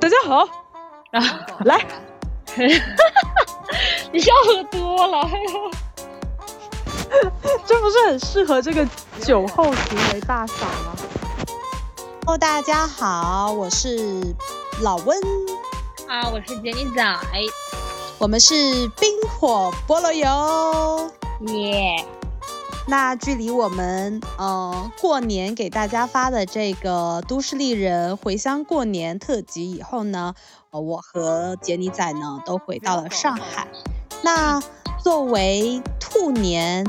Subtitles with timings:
[0.00, 0.46] 大家好，
[1.10, 1.84] 啊，来，
[4.12, 5.28] 你笑喝多了，
[7.66, 8.86] 这不是很适合这个
[9.20, 10.94] 酒后行为大赏吗
[12.24, 14.22] ？Hello，大家好，我是
[14.82, 15.18] 老温，
[16.06, 17.04] 啊，我是杰尼仔，
[18.18, 18.54] 我们是
[19.00, 21.10] 冰火菠萝油。
[21.48, 22.04] 耶、
[22.90, 30.34] 那距离我们呃过年给大家发的这个《都市丽人回乡过年》特辑以后呢，
[30.70, 33.68] 呃，我和杰尼仔呢都回到了上海。
[34.22, 34.58] 那
[35.02, 36.86] 作为兔年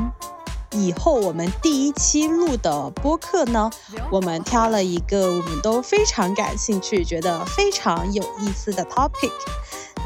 [0.72, 3.70] 以后我们第一期录的播客呢，
[4.12, 9.32] 我们挑了一个我们都非常感兴趣、觉得非常有意思的 topic。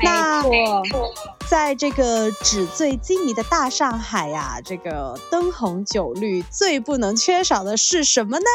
[0.02, 0.44] 那
[1.48, 8.46] 在这个纸醉金迷的大上海呀，这个灯红酒绿，最不能缺少的是什么呢？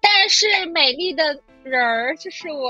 [0.00, 2.68] 但是美丽的人儿就是我，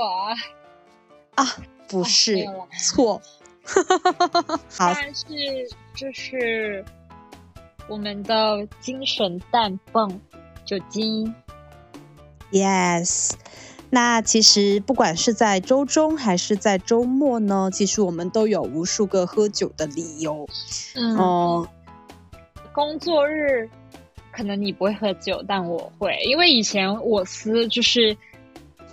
[1.35, 1.55] 啊，
[1.87, 3.21] 不是没有了，错。
[4.69, 5.25] 好，但是
[5.95, 6.85] 就是
[7.87, 10.19] 我们的精神氮泵
[10.65, 11.33] 酒精
[12.51, 13.33] ，Yes，
[13.91, 20.47] 那其实不管是在周中还是在周末呢，其实我们都有无数个喝酒的理由。
[20.95, 21.67] 嗯，哦、
[22.73, 23.69] 工作日
[24.31, 28.17] 可能你不会喝酒，但我会，因为以前我司就是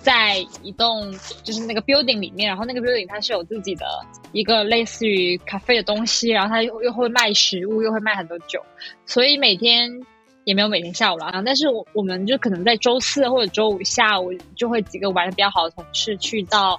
[0.03, 1.11] 在一栋
[1.43, 3.87] 就是那个 building 里面，然后那个 building 它是有自己的
[4.33, 8.61] 一个类似于咖啡的东西，然后它又又会卖食物，又会卖很多酒，
[9.07, 10.05] 所以每天。
[10.45, 16.77] 也没有每天下午了，但是我我们就可能在周四或者周五下午就会几个玩的比较好的同事去到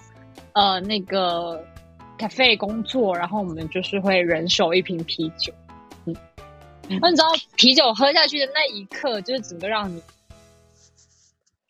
[0.51, 1.65] 呃那个
[2.19, 5.53] cafe 工作，然后我们就是会人手一瓶啤酒，
[6.05, 6.13] 嗯，
[6.99, 10.01] 那你知道啤酒喝下去的那一刻，就是整个让你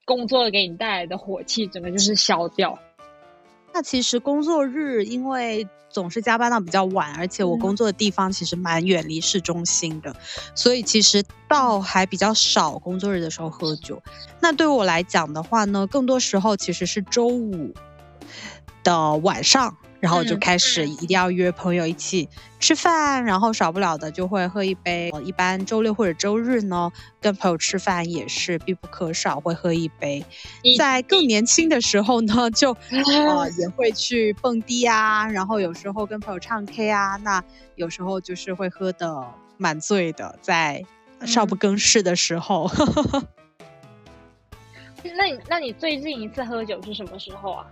[0.05, 2.77] 工作给你带来的火气，整个就是消掉。
[3.73, 10.15] 那其实工作日因为总是加班到比较晚，而且我工作的地方其实蛮远离市中心的，
[10.53, 14.01] 所以其实倒还比较少工作日的时候喝酒。
[14.39, 17.73] 那对我来讲的话呢，更多时候其实是周五
[18.83, 22.27] 的晚上，然后就嗯开始一定要约朋友一起
[22.59, 25.09] 吃饭，然后少不了的就会喝一杯。
[25.13, 26.91] 呃一般周六或者周日呢，
[27.21, 30.25] 跟朋友吃饭也是必不可少，会喝一杯。
[30.77, 37.41] 在更年轻的时候呢，就 呃也会去蹦迪啊，然后有时候跟朋友唱 K 啊，那
[37.75, 39.25] 有时候就是会喝的
[39.55, 40.83] 蛮醉的，在
[41.25, 42.69] 少不更事的时候。
[45.15, 47.65] 那你那你最近一次喝酒是什么时候啊？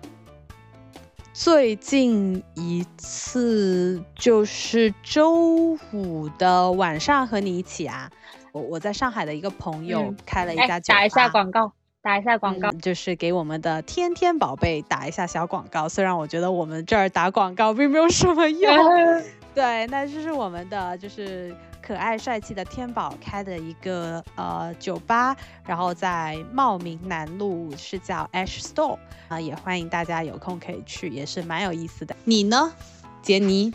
[1.34, 8.10] 最近一次就是周五的晚上和你一起啊，
[8.52, 11.72] 我我在上海的一个朋友嗯开了一哎家酒吧，打一下广告，
[12.02, 12.70] 打一下广告。
[12.70, 15.88] 嗯就是给我们的天天宝贝打一下小广告。
[15.88, 18.76] 虽然我觉得我们这儿打广告并没有什么用，
[19.56, 21.56] 对，那这是我们的就是
[21.92, 25.36] 可爱帅气的天宝开的一个呃酒吧，
[25.66, 28.98] 然后在茂名南路是叫 Ash Store
[29.28, 32.16] 啊、也欢迎大家有空可以去，也是蛮有意思的。
[32.24, 32.74] 你呢，
[33.22, 33.74] 杰尼？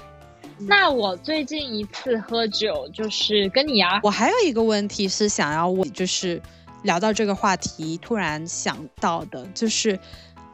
[0.60, 6.40] 那我最近一次喝酒就是跟你啊，我还有一个问题是想要问，就是
[6.84, 9.98] 聊到这个话题，突然想到的，就是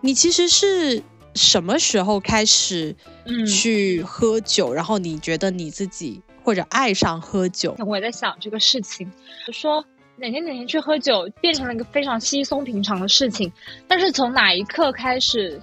[0.00, 1.00] 你其实是
[1.36, 7.76] 什么时候开始嗯，去喝酒，然后你觉得你自己或者爱上喝酒？
[7.86, 9.10] 我也在想这个事情，
[9.46, 9.84] 就说
[10.16, 13.52] 哪天哪天去喝酒变成了一个非常稀松平常的事情，
[13.88, 15.60] 但是从哪一刻开始，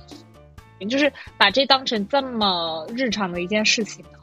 [0.90, 4.18] 就是把这当成这么日常的一件事情呢？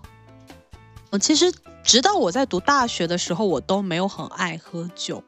[1.10, 1.52] 我其实
[1.84, 5.22] 直到我在读大学的时候，我都没有很爱喝酒。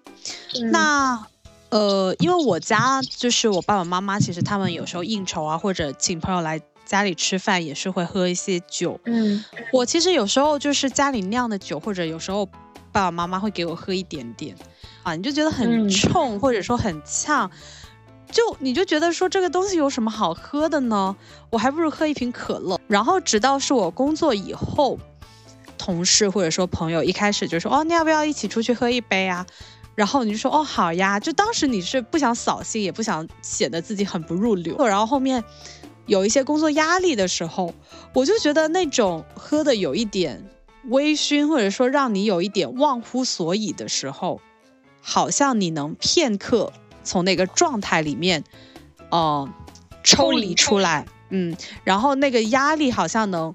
[0.54, 1.26] 嗯那
[1.70, 6.58] 呃，因为我家就是我爸爸妈妈，其实他们有时候应酬啊，或者请朋友来
[6.88, 8.99] 家里吃饭，也是会喝一些酒。
[9.04, 9.44] 嗯
[9.75, 12.47] 我其实有时候就是家里酿的酒，或者有时候
[12.91, 14.56] 爸爸妈妈会给我喝一点点，
[15.03, 17.50] 啊，你就觉得很嗯冲，或者说很呛，
[18.32, 21.14] 就你就觉得说这个东西有什么好喝的呢？
[21.50, 22.81] 我还不如喝一瓶可乐。
[22.88, 24.99] 然后直到是我工作以后，
[25.76, 29.46] 同事或者说朋友一开始就说哦，你要不要一起出去喝一杯啊？
[29.94, 34.87] 然后你就说哦好呀，就当时你是不想扫兴，也不想显得自己很不入流。
[34.87, 35.43] 然后后面
[36.08, 37.72] 有一些工作压力的时候，
[38.14, 40.43] 我就觉得那种喝的有一点
[40.87, 44.40] 微醺，或者说让你有一点忘乎所以的时候，
[45.02, 46.72] 好像你能片刻
[47.05, 48.43] 从那个状态里面，
[49.10, 49.49] 呃，
[50.02, 53.55] 抽离出来，嗯，然后那个压力好像能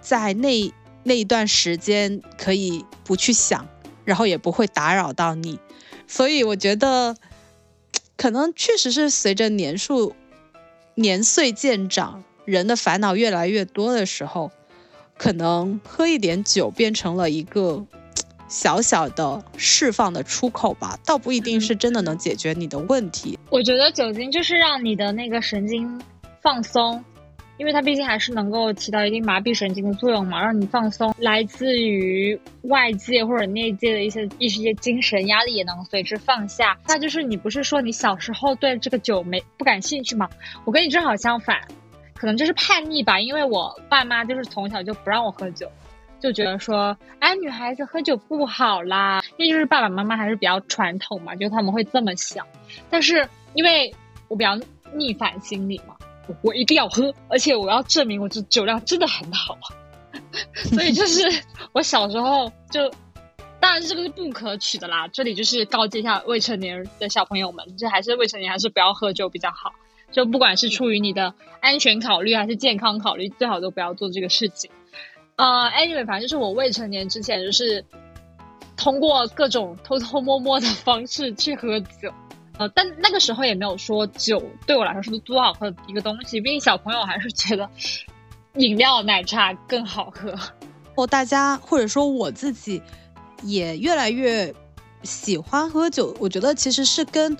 [0.00, 0.72] 在那
[1.04, 3.68] 那一段时间可以不去想，
[4.04, 5.60] 然后也不会打扰到你，
[6.08, 7.16] 所以我觉得
[8.16, 10.16] 可能确实是随着年数
[10.96, 14.50] 年岁渐长，人的烦恼越来越多的时候，
[15.18, 17.84] 可能喝一点酒变成了一个
[18.48, 23.38] 小小的释放的出口吧，倒不一定是真的能解决你的问题。
[23.50, 26.00] 我觉得酒精就是让你的那个神经
[26.40, 27.04] 放松，
[27.56, 31.14] 因为它毕竟还是能够起到一定麻痹神经的作用嘛，让你放松。
[31.18, 36.76] 来自于外界或者内界的一些一些精神压力也能随之放下。
[36.86, 40.28] 那就是你不是说你小时候对这个酒没不感兴趣吗？
[40.64, 41.60] 我跟你正好相反，
[42.14, 45.70] 可能就是叛逆吧，因为我爸妈就是从小就不让我喝酒。
[46.20, 52.46] 就觉得说，哎，女孩子喝酒不好啦，那就是爸爸妈妈还是比较传统嘛，就他们会这么想。
[52.88, 53.94] 但是因为
[54.28, 54.58] 我比较
[54.94, 55.93] 逆反心理嘛，
[56.42, 59.58] 我一定要喝，而且我要证明我这酒量真的很好，
[60.54, 61.22] 所以就是
[61.72, 62.90] 我小时候就，
[63.60, 65.08] 当然这个是不可取的啦。
[65.08, 69.72] 这里就是告诫一下未成年的小朋友们，这还是未成年还是不要喝酒比较好。
[70.12, 74.70] 就不管是出于你的安全考虑还是健康考虑，最好都不要做这个事情。
[75.34, 77.84] 呃，anyway，反正就是我未成年之前，就是
[78.76, 82.12] 通过各种偷偷摸摸的方式去喝酒，
[82.58, 87.68] 呃，但那个时候也没有说酒对我来说是多好喝的一个东西，毕竟小朋友还是觉得
[88.54, 90.34] 饮料奶茶更好喝。
[90.94, 92.80] 哦，大家或者说我自己
[93.42, 94.54] 也越来越
[95.02, 97.36] 喜欢喝酒，我觉得其实是跟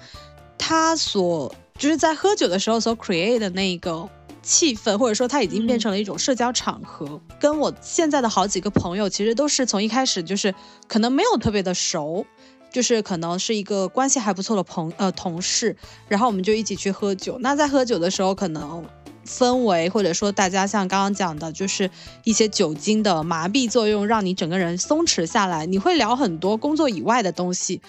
[0.59, 4.09] 他所就是在喝酒的时候所 create 的那个。
[4.47, 7.19] 气氛，或者说它已经变成了一种社交场合。
[7.41, 10.55] 跟我现在的好几个朋友，其实都是从一开始就是
[10.87, 12.27] 可能没有特别的熟，
[12.75, 15.76] 就是可能是一个关系还不错的朋呃同事，
[16.09, 17.38] 然后我们就一起去喝酒。
[17.38, 18.85] 那在喝酒的时候，可能
[19.25, 21.88] 氛围或者说大家像刚刚讲的，就是
[22.25, 25.65] 一些酒精的麻痹作用，让你整个人松弛下来。
[25.67, 27.81] 你会聊很多工作以外的东西，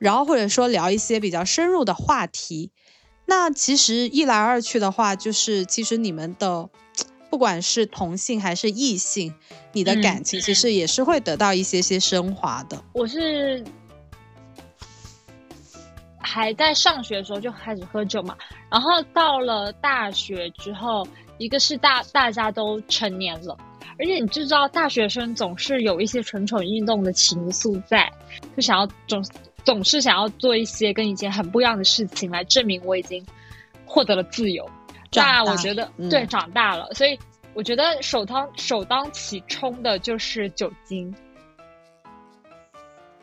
[0.00, 2.72] 然后或者说聊一些比较深入的话题。
[3.26, 6.68] 那其实一来二去的话，就是其实你们的，
[7.30, 9.32] 不管是同性还是异性，
[9.72, 12.82] 你的感情其实也是会得到一些些升华的。
[12.92, 13.64] 我是
[16.36, 18.36] 还在上学的时候就开始喝酒嘛，
[18.70, 21.06] 然后到了大学之后，
[21.38, 23.56] 一个是大大家都成年了，
[23.98, 28.12] 而且你知道大学生总是有一些蠢蠢欲动的情愫在，
[28.54, 29.24] 就想要总。
[29.64, 33.26] 总是想要做一些跟以前很不一样的事情，来证明我已经
[33.84, 34.64] 获得了自由。
[35.12, 37.18] 那我觉得，对，长大了，所以
[37.52, 41.12] 我觉得首当首当其冲的就是酒精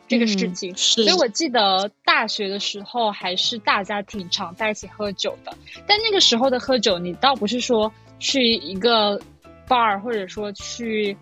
[0.08, 0.74] 这个事情。
[0.76, 5.56] 所以我记得大学的时候，还是大家挺常在一起喝酒的。
[5.86, 9.20] 但那个时候的喝酒，你倒不是说去一个
[9.68, 11.16] bar，或者说去。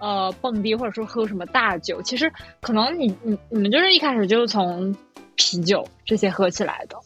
[0.00, 4.96] 呃，蹦迪或者说喝什么大酒，其实可能你你你们就是一开始就是从
[5.34, 6.96] 啤酒这些喝起来的，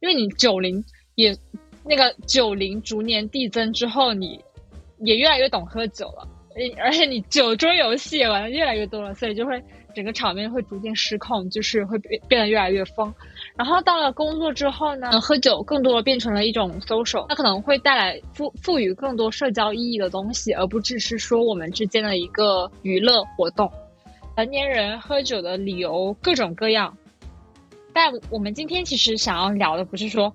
[0.00, 0.84] 因为你酒龄
[1.14, 1.34] 也
[1.82, 4.38] 那个酒龄逐年递增之后，你
[4.98, 6.28] 也越来越懂喝酒了，
[6.76, 9.58] 而且你酒桌游戏也玩的越来越多了，所以就会。
[9.94, 13.12] 整个场面会逐渐失控，就是会变变得越来越疯。
[13.56, 23.70] 然后到了工作之后呢，喝酒更多的变成了一种 social，它可能会带来赋赋予更多社交意义的东西，而不只是说我们之间的一个娱乐活动。
[24.36, 26.96] 成年人喝酒的理由各种各样，
[27.92, 30.34] 但我们今天其实想要聊的不是说。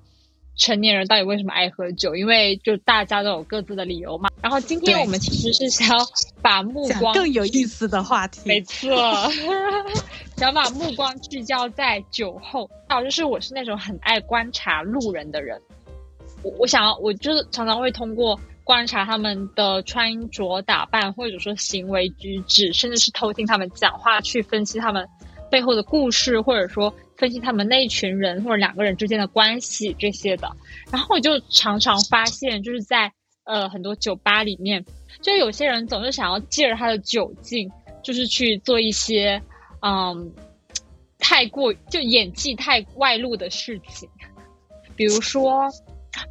[0.58, 2.16] 成年人到底为什么爱喝酒？
[2.16, 4.30] 因为就大家都有各自的理由嘛。
[4.42, 6.06] 然后今天我们其实是想要
[6.42, 8.90] 把目光更有意思的话题，没错，
[10.36, 12.70] 想把目光聚焦在酒后。
[12.90, 15.62] 还有就是我是那种很爱观察路人的人，
[16.42, 25.08] 我我想要我就是常常会通过观察他们的穿着打扮，或者说行为举止，甚至是偷听他们讲话，去分析他们
[25.52, 26.92] 背后的故事，或者说。
[27.18, 30.56] 分析他们那一群人或者两个人之间的关系这些的，
[30.92, 33.12] 然后我就常常发现，就是在
[33.44, 34.86] 呃很多酒吧里面，
[35.22, 37.72] 就有些人总是想要借着他的酒劲，
[38.04, 39.42] 就是去做一些
[39.82, 40.32] 嗯
[41.18, 44.08] 太过就演技太外露的事情，
[44.96, 45.68] 比如说，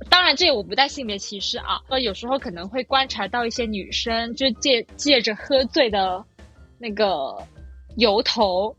[0.08, 6.24] 当然这我不带性别歧视啊，呃有时候可能会观察到一些女生就借借着喝醉的
[6.78, 7.36] 那个
[7.96, 8.76] 由头，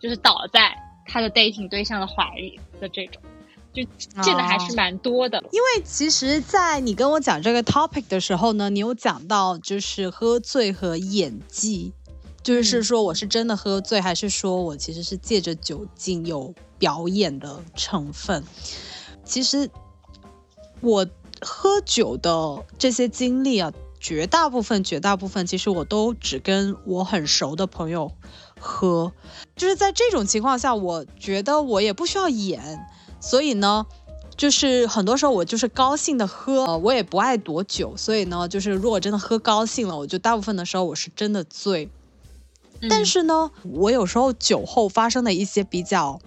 [0.00, 0.74] 就是倒在。
[1.06, 3.22] 他的 dating 对象的怀里的这种，
[3.72, 3.82] 就
[4.22, 5.38] 见的还是蛮多的。
[5.50, 11.92] 因为其实，在你跟我讲这个 topic 的时候呢，你有讲到就是喝醉和演技，
[12.42, 18.44] 就是说我是真的喝醉，还是说我其实是借着酒精有表演的成分。
[19.24, 19.70] 其实
[20.80, 21.06] 我
[21.40, 28.12] 喝酒的这些经历啊，绝大部分、绝大部分，其实我都只跟我很熟的朋友。
[28.64, 29.12] 喝，
[29.54, 32.86] 就是在这种情况下，我觉得我也不需要演，
[33.20, 33.84] 所以呢，
[34.36, 41.90] 就是很多时候我就是高兴的喝，呃，我也不爱躲酒，所以呢，就是如果真的喝高兴了，我就大部分的时候我是真的醉。
[42.88, 46.18] 但是呢，我有时候酒后发生的一些比较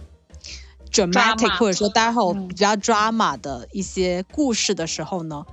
[0.92, 5.46] dramatic，或者说待会比较 drama 的一些故事的时候呢，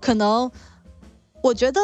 [0.00, 0.50] 可能
[1.42, 1.80] 我觉得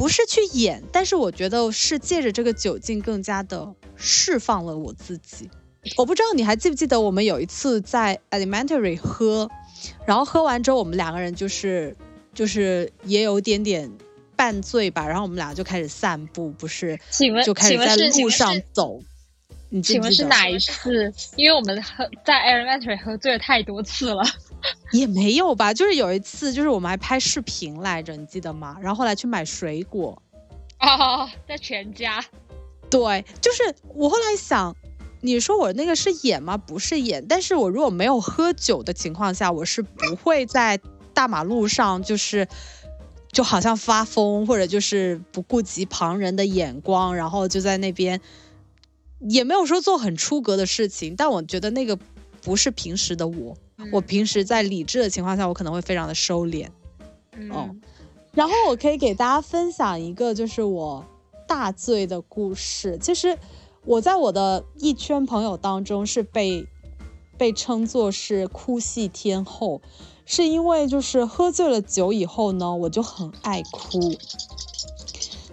[0.00, 5.50] 不是去演，但是我觉得是借着这个酒劲更加的释放了我自己。
[5.98, 9.46] 我不知道你还记不记得我们有一次在 elementary 喝，
[10.06, 11.94] 然后喝完之后我们两个人就是
[12.32, 13.90] 就是也有点点。
[14.36, 16.98] 半醉吧，然后我们俩就开始散步，不是？
[17.10, 18.98] 请问，就开始在路上走。
[19.70, 21.12] 你请问是哪一次？
[21.36, 24.22] 因为我们喝在 elementary 喝醉了太多次了。
[24.92, 28.76] 也没有吧，就是有一次，就是我们还拍视频来着，你记得吗？
[28.82, 30.20] 然后后来去买水果。
[30.80, 32.22] 哦，在全家。
[32.90, 34.76] 对，就是我后来想，
[35.20, 36.56] 你说我那个是演吗？
[36.56, 40.78] 不是演，但是我如果没有喝酒的情况下，我是不会在
[41.14, 42.46] 大马路上就是。
[43.32, 48.20] 就好像发疯，或者就是不顾及旁人的眼光，然后就在那边，
[49.20, 51.14] 也没有说做很出格的事情。
[51.14, 51.98] 但我觉得那个
[52.42, 53.56] 不是平时的我，
[53.92, 56.68] 我平时在理智的情况下，我可能会非常的收敛。
[57.36, 57.80] 嗯，
[58.32, 61.04] 然后我可以给大家分享一个就是我
[61.46, 62.98] 大醉的故事。
[62.98, 63.38] 其实
[63.84, 66.66] 我在我的一圈朋友当中是被
[67.38, 69.80] 被称作是哭戏天后。
[70.26, 74.14] 是因为就是喝醉了酒以后呢，我就很爱哭。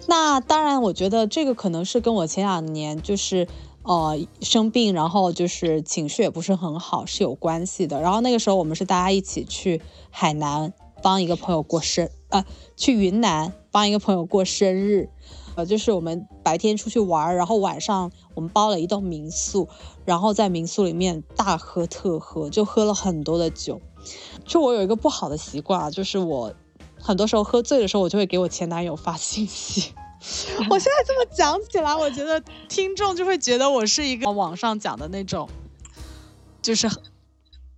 [0.09, 3.47] 那当然，我觉得这个可能是跟我前两年就是
[3.83, 8.01] 呃生病，然后就是情绪也不是很好是有关系的。
[8.01, 10.73] 然后那个时候我们是大家一起去海南
[11.03, 12.45] 帮一个朋友过生，呃，
[12.77, 15.09] 去云南帮一个朋友过生日。
[15.55, 19.67] 呃，就是我们白天出去玩，然后晚上我们包了一栋民宿，
[20.05, 23.81] 然后在民宿里面大喝特喝，就喝了很多的酒。
[24.45, 26.53] 就我有一个不好的习惯，就是我
[27.07, 29.93] 很多时候喝醉的时候，我就会给我前男友发信息。
[30.69, 35.47] 我现在这么讲起来，我觉得听众就会觉得我是一个网上讲的那种，
[36.61, 36.89] 就是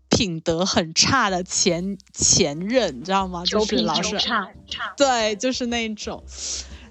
[0.10, 3.44] 品德很差的前前任，你知道吗？
[3.46, 4.50] 就是老是差
[4.98, 6.24] 对，就是那种。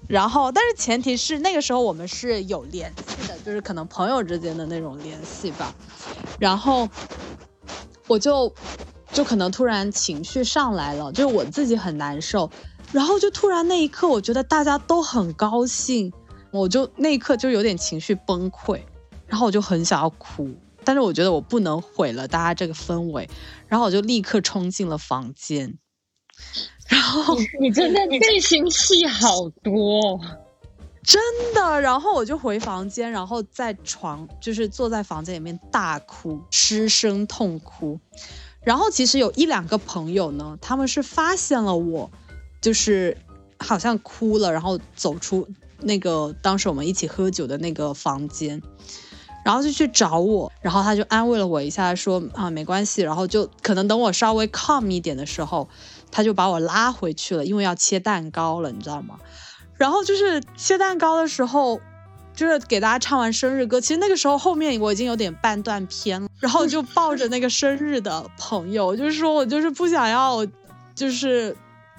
[0.07, 5.75] 然后，但是前提是那个时候我们是有联系的，就是可能朋友之间的那种联系吧。
[6.39, 6.87] 然后
[8.07, 8.53] 我就。
[9.11, 12.49] 就可能突然情绪上来了，就是我自己很难受，
[12.91, 16.13] 然后就突然那一刻，我觉得大家都很高兴，
[16.51, 18.81] 我就那一刻就有点情绪崩溃，
[19.27, 20.49] 然后我就很想要哭，
[20.83, 23.29] 但是我觉得我不能毁了大家这个氛围，
[23.67, 25.77] 然后我就立刻冲进了房间，
[26.87, 30.19] 然后你真的内心戏好多，
[31.03, 31.21] 真
[31.55, 37.99] 的，然后我就回房间，然后在床就是坐在房间里面大哭，失声痛哭。
[38.69, 42.11] 然后其实有一两个朋友呢，他们是发现了我，
[42.61, 43.17] 就是
[43.57, 45.47] 好像哭了，然后走出
[45.79, 48.61] 那个当时我们一起喝酒的那个房间，
[49.43, 55.67] 然后就去找我，然后他就安慰了我一下，说啊没关系，然后就可能等我稍微 calm 一点的时候，
[56.11, 59.17] 他就把我拉回去了，因为要切蛋糕了，你知道吗？
[59.77, 61.81] 然后就是切蛋糕的时候。
[62.39, 70.47] 就是给大家唱完生日歌，其实那个时候后面我已经有点半断片了， 然后就抱着那个生日的朋友，就是说我就是不想要，
[70.95, 71.53] 就是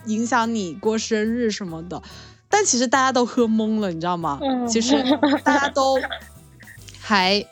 [0.07, 2.03] 影响你过生日什么的。
[2.49, 4.41] 但其实大家都喝懵了，你知道吗？
[4.67, 4.97] 其实
[5.45, 6.01] 大家都
[6.99, 7.45] 还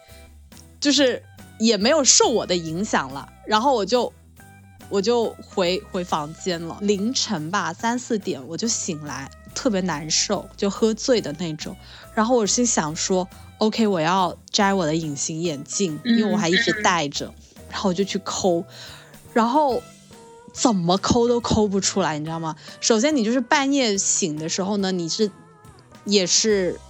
[0.81, 1.23] 就是
[1.59, 3.29] 也没有受我的影响了。
[3.47, 4.11] 然后我就
[4.89, 9.31] 我就回回房间了，凌晨吧三四点我就醒来。
[9.55, 11.75] 特别难受，就喝醉的那种。
[12.19, 17.33] 然后我心想说，OK，我要摘我的隐形眼镜，因为我还一直戴着。
[17.71, 18.65] 然后我就去抠，
[19.33, 19.81] 然后
[20.53, 22.57] 怎么抠都抠不出来，你知道吗？
[22.81, 25.31] 首先你就是半夜醒的时候呢，你是
[26.07, 26.81] 也是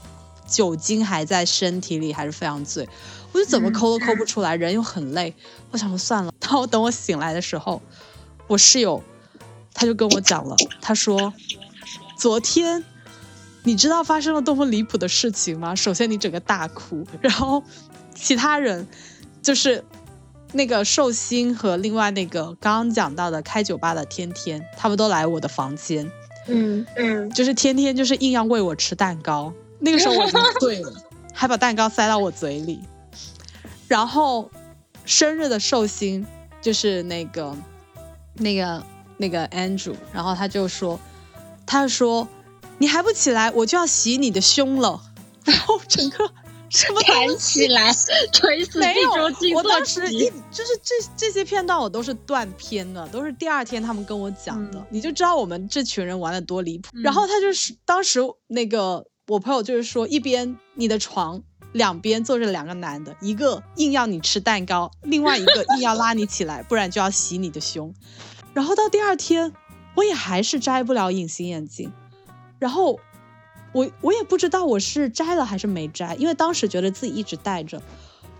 [0.47, 2.88] 酒精还在身体里，还是非常醉。
[3.32, 5.35] 我就怎么抠都抠不出来，人又很累。
[5.73, 6.32] 我想说算了。
[6.40, 7.82] 然后等我醒来的时候，
[8.47, 9.04] 我室友
[9.75, 11.35] 他就跟我讲了，他说。
[12.16, 12.82] 昨天，
[13.68, 15.75] 你知道发生了多么离谱的事情吗？
[15.75, 17.62] 首先，你整个大哭，然后
[18.14, 18.88] 其他人
[19.42, 19.84] 就是
[20.54, 26.10] 那个寿星和另外那个刚刚讲到的开酒吧的天天，他们都来我的房间。
[26.46, 30.90] 嗯嗯，就是天天就是硬要喂我吃蛋糕，那个时候我已经 醉了，
[31.34, 32.80] 还把蛋糕塞到我嘴里。
[33.87, 34.50] 然后
[35.04, 36.26] 生日的寿星
[36.62, 37.54] 就是那个
[38.32, 38.82] 那个
[39.18, 40.98] 那个 Andrew，然后他就说。
[41.70, 42.26] 他说
[42.78, 45.00] ：“你还不起来，我就要洗你的胸了。
[45.44, 46.30] ”然后整个
[46.68, 47.90] 什么弹起来，
[48.32, 49.11] 锤死没有
[49.54, 56.90] 我做当时一就是这这些片段我都是断片的，都是第二天他们跟我讲的，嗯你就知道我们这群人玩的多离谱。
[56.92, 61.42] 嗯然后他就是当时那个我朋友就是说，一边你的床
[61.73, 67.94] 两边坐着两个男的，一个硬要你吃蛋糕，另外一个硬要拉你起来，不然就要洗你的胸。
[68.52, 69.54] 然后到第二天，
[69.94, 71.92] 我也还是摘不了隐形眼镜，
[72.59, 72.99] 然后
[73.73, 77.81] 我我也不知道我是摘了还是没摘，因为当时觉得自己一直戴着。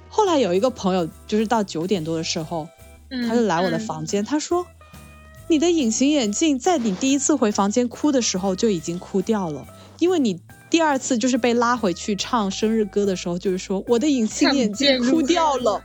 [0.09, 2.67] 后来有一个朋友，就是到九点多的时候，
[3.11, 4.67] 嗯他就来我的房间，他说
[5.49, 9.67] ：“你的隐形眼镜在你第一次回房间哭的时候就已经哭掉了，
[9.99, 15.83] 因为你第二次就是被拉回去唱生日歌的时候，就是说我的隐形眼镜哭掉了，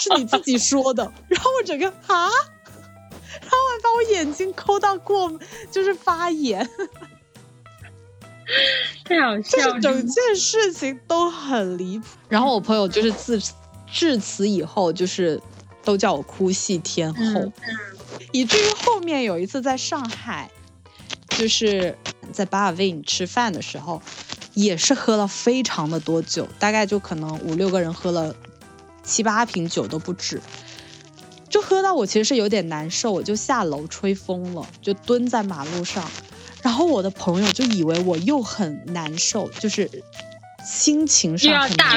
[0.00, 2.30] 是你自己说的。”然后我整个啊，
[3.40, 5.38] 然后还把我眼睛抠到过，
[5.70, 6.66] 就是发炎，
[9.04, 9.74] 太好就笑了。
[9.74, 12.06] 是整件事情都很离谱。
[12.28, 13.40] 然后我朋友就是自
[13.90, 15.40] 至此以后就是
[15.84, 17.40] 都叫我哭戏天后。
[17.40, 17.52] 嗯
[18.32, 20.50] 以至于后面有一次在上海，
[21.30, 21.96] 就是
[22.32, 24.00] 在巴尔维吃饭的时候，
[24.54, 28.34] 也是喝了非常的多酒，大概就可能五六个人喝了
[29.02, 30.40] 七八瓶酒都不止，
[31.48, 36.08] 就喝到我其实是有点难受，我就下楼吹风了，就蹲在马路上，
[36.66, 39.88] 然后我的朋友就以为我又很难受，就是
[40.64, 41.96] 心情上很大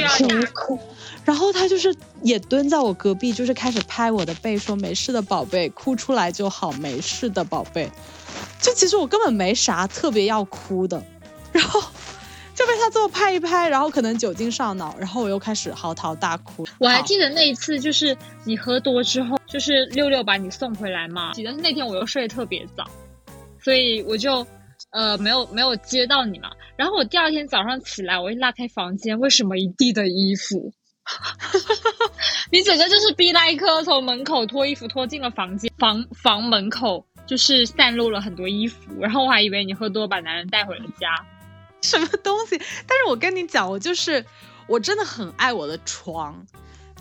[0.54, 0.78] 哭，
[1.26, 7.90] 然后他就是也蹲在我隔壁，就是开始拍我的背，说没事的宝贝，哭出来就好，没事的宝贝。
[8.62, 11.04] 就其实我根本没啥特别要哭的，
[11.52, 11.82] 然后
[12.54, 16.64] 就被他这么拍一拍，然后可能酒精上脑，然后我又开始嚎啕大哭。
[16.78, 21.34] 我还记得那一次，就是你喝多之后，就是六六把你送回来嘛。
[21.34, 22.88] 记得那天我又睡得特别早，
[23.64, 24.46] 所以我就
[24.92, 26.52] 呃没有没有接到你嘛。
[26.76, 30.74] 然后我第二天早上起来，我一拉开房间，为什么一地的衣服？
[32.52, 41.08] 你整个就是逼来克从门口脱衣服脱进了房间，房房门口就是散落了很多衣服，然后我还以为你喝多把男人带回了家。
[41.82, 42.58] 什么东西？
[42.88, 44.24] 但是我跟你讲，我就是
[44.68, 46.46] 我真的很爱我的床，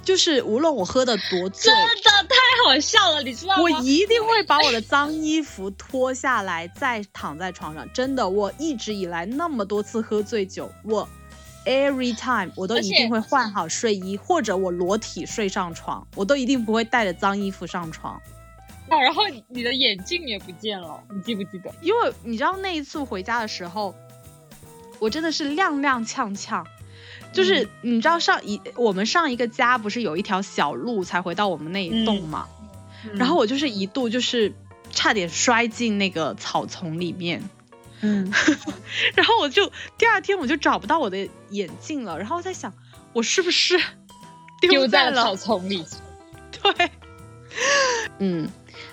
[0.05, 3.63] 就是无论我喝的多醉真，的太好笑了，你知道吗？
[3.63, 7.87] 我一定会把我的脏衣服脱下来，再躺在床上。
[7.93, 11.07] 真的，我一直以来那么多次喝醉酒，我
[11.67, 18.15] every time 我都一定会换好睡衣，或者我裸体睡上床，我都一定不会带着脏衣服上床。
[18.89, 21.71] 啊，然后你的眼镜也不见了，你记不记得？
[21.83, 23.95] 因为你知道那一次回家的时候，
[24.99, 26.65] 我真的是踉踉跄跄。
[27.33, 27.97] 就是嗯。
[27.97, 32.29] 你知道上一我们上一个家不是有一条小路才回到我们那一栋嗯。
[32.29, 32.49] 嘛，
[33.15, 34.53] 然后我就是一度就是
[34.91, 37.43] 差点摔进那个草丛里面，
[38.01, 38.33] 嗯，
[39.15, 42.73] 然后我就第二天我就找不到我的眼镜了，然后我在想
[43.13, 43.79] 我是不是
[44.61, 45.23] 丢在在了？
[45.23, 45.85] 草丛里。
[46.63, 46.91] 对，
[48.19, 48.49] 嗯，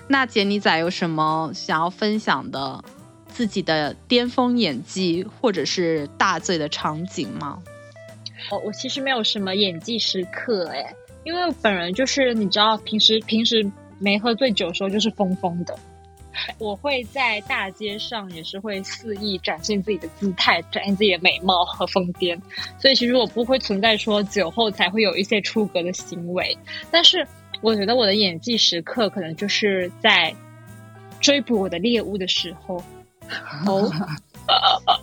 [0.06, 2.84] 那杰尼仔有什么想要分享的
[3.28, 7.60] 自己的巅峰演技或者是大醉的场景吗？
[8.50, 15.78] 我我其实没有什么演技时刻哎，因为我本人就是你知道，平时平时没喝醉酒的时候就是疯疯的。
[16.58, 22.38] 我会在大街上也是会肆意展现自己的姿态，展现自己的美貌和疯癫，
[22.78, 26.56] 所以其实我不会存在说酒后才会有一些出格的行为。
[26.90, 27.26] 但是
[27.62, 30.34] 我觉得我的演技时刻可能就是在
[31.20, 32.84] 追捕我的猎物的时候，
[33.66, 33.90] 哦，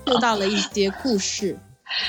[0.06, 1.58] 受到了一些故事。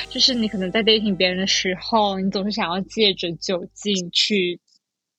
[0.08, 4.60] 就是你可能在 dating 别人的时候，你总是想要借着酒劲去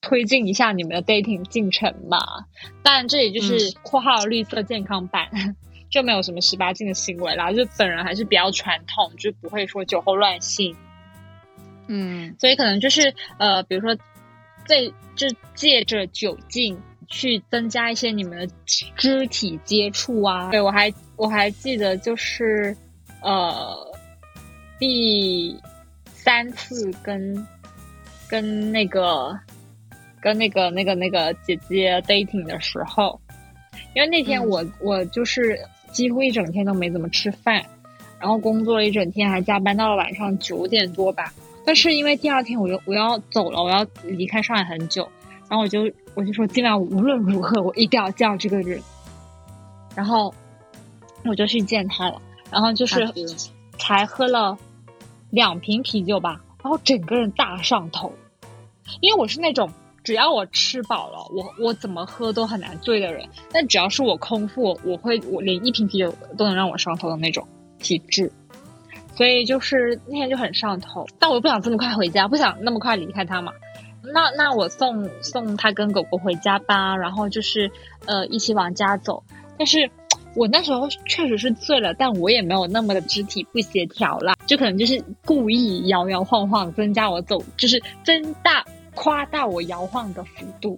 [0.02, 2.18] 推进一下你们的 dating 进程嘛。
[2.84, 5.30] 当然，这也就是嗯括号绿色健康版，
[5.90, 7.52] 就没有什么十八禁的行为啦。
[7.52, 10.76] 就本人还是比较传统，就不会说酒后乱性，
[11.88, 13.96] 嗯所以可能就是呃，比如说
[14.68, 16.78] 这就借着酒劲。
[17.08, 18.48] 去增加一些你们的
[18.98, 22.76] 肢体接触啊，对我还我还记得就是
[23.22, 23.78] 呃
[24.80, 25.58] 第
[26.06, 27.48] 三次跟
[28.28, 29.38] 跟那个
[30.22, 33.20] 跟那个那个那个姐姐 dating 的时候，
[33.94, 34.50] 因为那天嗯。
[34.50, 35.60] 我、我就是
[35.92, 37.64] 几乎一整天都没怎么吃饭，
[38.20, 41.32] 然后工作了一整天，还加班到了晚上九点多吧。
[41.66, 45.08] 但是因为第二天我又我要走了，我要离开上海很久，
[45.50, 48.80] 然后我就我就说今晚无论如何我一定要见到这个人，
[49.96, 50.34] 然后
[51.24, 53.08] 我就去见他了，然后就是
[53.78, 54.58] 才喝了
[55.30, 58.14] 两瓶啤酒吧，然后整个人大上头，
[59.02, 59.70] 因为我是那种
[60.04, 67.48] 只要我吃饱了，我我怎么喝都很难醉的人，但只要是我空腹，我会我连一瓶啤酒都能让我上头的那种
[67.80, 68.32] 体质，
[69.16, 73.52] 所以就是那天就很上头，但我不想这么快回家，不想那么快离开他嘛。
[74.14, 77.72] 那那我送送他跟狗狗回家吧，然后就是
[78.06, 79.24] 呃一起往家走。
[79.58, 79.90] 但是
[80.36, 90.78] 我那时候确实是醉了，但我也没有那么的肢体不协调啦，就可能就是故意摇摇晃晃，增加我走，就是增大夸大我摇晃的幅度，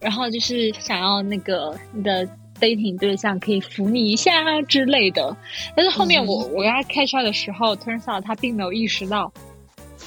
[0.00, 2.26] 然后就是想要那个你的
[2.58, 5.36] dating 对象可以扶你一下之类的。
[5.76, 9.32] 但是后面我我跟他开车的时候，turns out 他并没有意识到。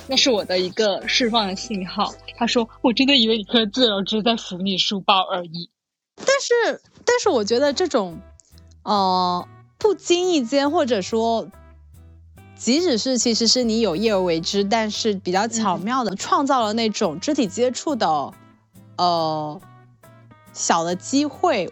[0.08, 2.14] 那是我的一个释放的信号。
[2.38, 5.70] 他说：“我真的以为你喝醉了，只是在扶你书包而已。”
[6.18, 8.20] 但是，但是我觉得这种，
[8.86, 9.48] 呃，
[9.80, 11.48] 不经意间，或者说，
[12.56, 18.32] 即使是其实是你有意而为之，但是比较巧妙的创造了那种肢体接触的，
[18.98, 19.60] 呃，
[20.54, 21.70] 小的机会，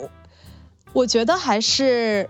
[0.91, 2.27] 我觉得还是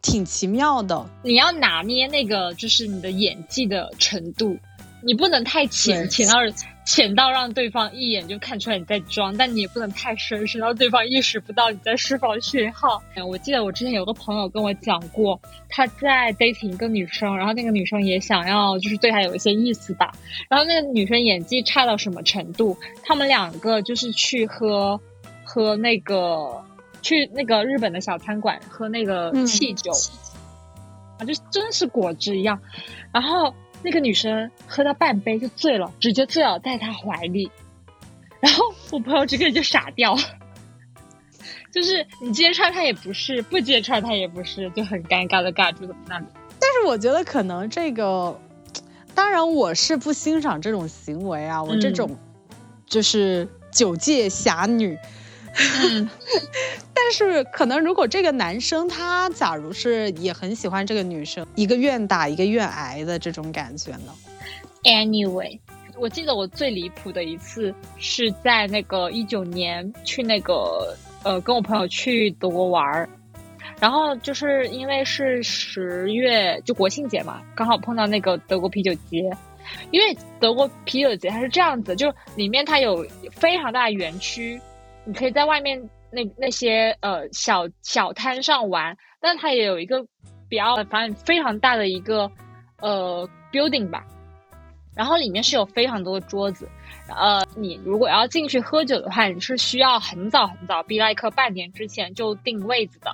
[0.00, 1.04] 挺奇妙的。
[1.24, 4.56] 你要拿捏那个，就是你的演技的程度。
[5.04, 6.40] 你不能太浅，浅到
[6.84, 13.00] 浅到让对方一眼就看出来你在装，但你也不能太深，深到对方意识不到你在释放讯号。
[13.26, 20.12] 我记得我之前有个朋友跟我讲过，他在 dating 一个女生，然后那个女生也想要就是对他有一些意思吧，
[20.48, 22.76] 然后那个女生演技差到什么程度？
[23.04, 25.00] 他们两个就是去喝
[25.44, 26.64] 喝那个
[27.00, 29.92] 去那个日本的小餐馆喝那个汽酒，
[31.18, 32.60] 啊，就真是果汁一样，
[33.12, 33.54] 然后。
[33.82, 37.50] 那个女生喝到半杯就醉了，直接醉倒在他怀里，
[38.40, 40.16] 然后我朋友这个人就傻掉，
[41.72, 46.26] 就是你揭穿他也不是，不揭穿他也不是，就很尴尬的尬住在那里。
[46.58, 48.40] 但是我觉得可能这个，
[49.14, 52.16] 当然我是不欣赏这种行为啊，我这种
[52.86, 54.96] 就是酒界侠女。
[56.94, 64.14] 但是可能如果这个男生他假如是也很喜欢这个女生，一个愿打一个愿挨的这种感觉呢
[64.84, 65.58] ？Anyway，
[65.98, 73.08] 我记得我最离谱的一次是在那个一九年去那个呃跟我朋友去德国玩儿，
[73.78, 79.30] 然后就是因为是十月就国庆节嘛，刚好碰到那个德国啤酒节，
[79.90, 84.58] 因为德国啤酒节它是这样子，就里面它有非常大的园区。
[85.04, 90.04] 你可以在外面那那些呃小小摊上玩，但它也有一个
[90.48, 92.30] 比较反正非常大的一个
[92.80, 94.04] 呃 building 吧，
[94.94, 96.68] 然后里面是有非常多的桌子，
[97.08, 103.10] 呃，你如果要进去喝酒的话，你是需要很早很早，比来克半年之前就定位子的，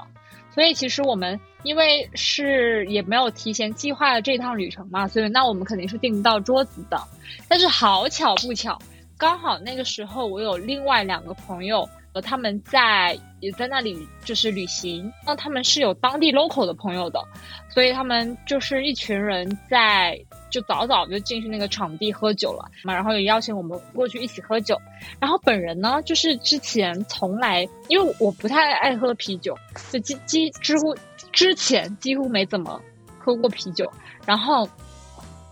[0.50, 7.00] 所以其实我们因为是也没有提前计划了这趟旅程嘛，所以那我们肯定是订不到桌子的，
[7.48, 8.78] 但是好巧不巧。
[9.18, 15.12] 刚好那个时候，我有另外两个朋友，呃，他们在也在那里就是旅行。
[15.26, 17.20] 那他们是有当地 local 的朋友的，
[17.68, 20.16] 所以他们就是一群人在
[20.50, 24.80] 就早早就进去那个场地喝酒了嘛，然后也邀请我们过去一起喝酒。
[25.18, 29.52] 然后本人呢，就是之前从来因为我不太爱喝啤酒，
[29.90, 30.96] 就几几几乎
[31.32, 32.80] 之前几乎没怎么
[33.18, 33.92] 喝过啤酒，
[34.24, 34.68] 然后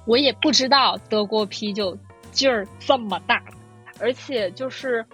[0.04, 1.98] 我也不知道德国啤酒
[2.30, 3.42] 劲儿这么大。
[4.00, 5.04] 而且就是，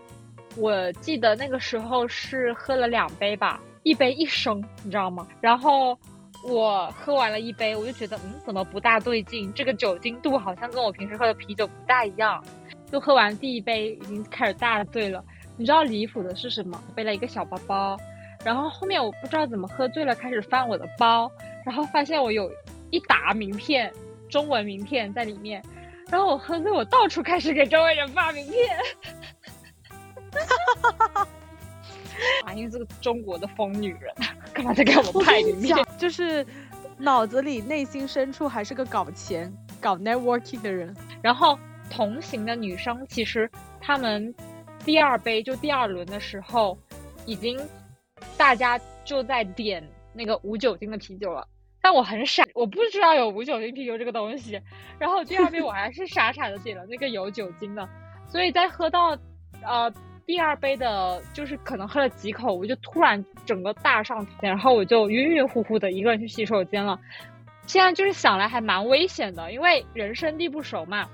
[0.57, 5.27] 我记得那个时候是喝了两杯吧，一杯一升，你知道吗？
[5.41, 5.99] 然后
[6.47, 9.53] 我喝完了一杯，我就觉得，嗯，怎么不大对劲？
[9.55, 12.43] 这个酒精度好像跟我平时喝的啤酒不大一样。
[12.91, 15.25] 就喝完第一杯，已经开始大醉了。
[15.57, 16.83] 你知道离谱的是什么？
[16.95, 17.97] 背了一个小包包，
[18.45, 21.31] 然后后面我不知道怎么喝醉了，开始翻我的包，
[21.65, 22.51] 然后发现我有
[22.91, 23.91] 一沓名片，
[24.29, 25.63] 中文名片在里面。
[26.13, 28.79] 然后我喝醉，我到处开始给周围人发名片，
[32.45, 34.15] 啊，因为这个中国的疯女人，
[34.53, 35.75] 干嘛在给我们拍名片？
[35.97, 36.47] 就是
[36.99, 40.95] 脑子里、内心深处还是个搞钱、搞 networking 的人。
[41.23, 41.59] 然后
[41.91, 44.35] 同行的女生，其实她们
[44.85, 46.77] 第二杯就第二轮的时候，
[47.25, 47.59] 已经
[48.37, 51.49] 大家就在点那个无酒精的啤酒了。
[51.83, 54.59] 但我很傻，我不知道有无酒精啤酒这个东西。
[54.99, 57.87] 然后第二杯我还是傻傻的点了那个有酒精的，
[58.29, 59.19] 所以在喝到
[59.63, 59.93] 呃
[60.25, 66.99] 第二杯的，就是可能喝了几口，我就突然整个大上头，然后我就晕晕乎乎的一个人去洗手间了。
[67.67, 71.09] 现在就是想来还蛮危险的，因为人生地不熟嘛。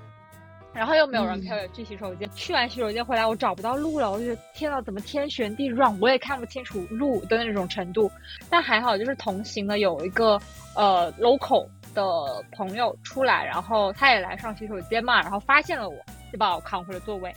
[0.71, 8.09] 然后又没有人陪我去洗手间，去完洗手间回来我找不到路了，我就觉得天呐，怎么天旋地转，我也看不清楚路的那种程度。
[8.49, 10.39] 但还好，就是同行的有一个
[10.75, 12.03] 呃 local 的
[12.51, 15.95] 朋友出来，然后他也来上洗手间嘛，然后发现了我，
[16.31, 17.33] 就把我扛回了座位。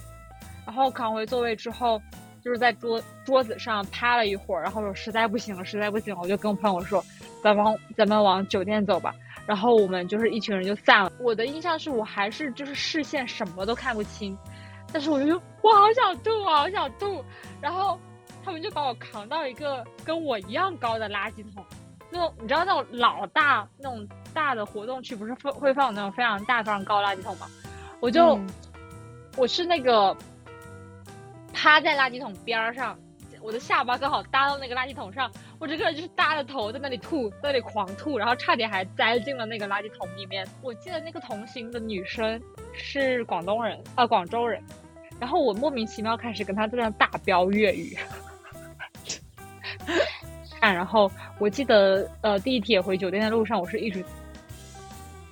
[0.65, 2.01] 然后扛回座位之后，
[2.45, 7.03] 就是在桌桌子上趴了一会儿，然后说实在不行了，实在不行了，我就跟我朋友说，
[7.43, 9.13] 咱往咱们往酒店走吧。
[9.47, 11.13] 然后我们就是一群人就散了。
[11.19, 14.37] 我的印象是我还是就是视线什么都看不清，
[14.93, 17.25] 但是我就说我好想吐啊，好想吐。
[17.61, 17.99] 然后
[18.45, 21.65] 他们就把我扛到一个跟我一样高的垃圾桶，
[22.11, 27.47] 那种你知道那种老大那种大的活动区不是会会放那种非常大非常高垃圾桶吗？
[28.01, 28.47] 我就、嗯
[29.39, 30.15] 我是那个
[31.55, 32.95] 趴在垃圾桶边儿上，
[33.43, 40.47] 我的下巴刚好搭到那个垃圾桶上，我整个人就是搭着头在那里吐，在那里狂吐，然后差点还栽进了那个垃圾桶里面。
[40.63, 42.41] 我记得那个同行的女生
[42.73, 44.63] 是广东人，呃，广州人，
[45.19, 47.99] 然后我莫名其妙开始跟她在那大飙粤语。
[50.61, 54.01] 看，然后我记得，呃，地铁回酒店的路上，我是一直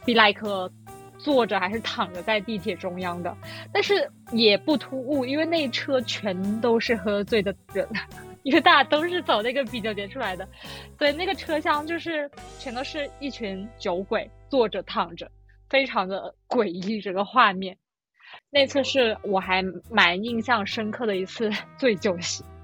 [0.05, 0.71] be like
[1.19, 3.37] 坐着还是躺着在地铁中央的，
[3.73, 7.87] 但是也不突兀，因为那一车全都是喝醉的人，
[8.43, 10.49] 因为大家都是走那个啤酒节出来的，
[10.99, 15.31] 所以那个车厢就是全都是一群酒鬼坐着躺着，
[15.69, 17.77] 非常的诡异这个画面。
[18.51, 22.17] 那次是我还蛮印象深刻的一次醉酒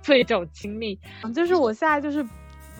[0.02, 0.98] 醉酒经历，
[1.34, 2.24] 就是我现在就是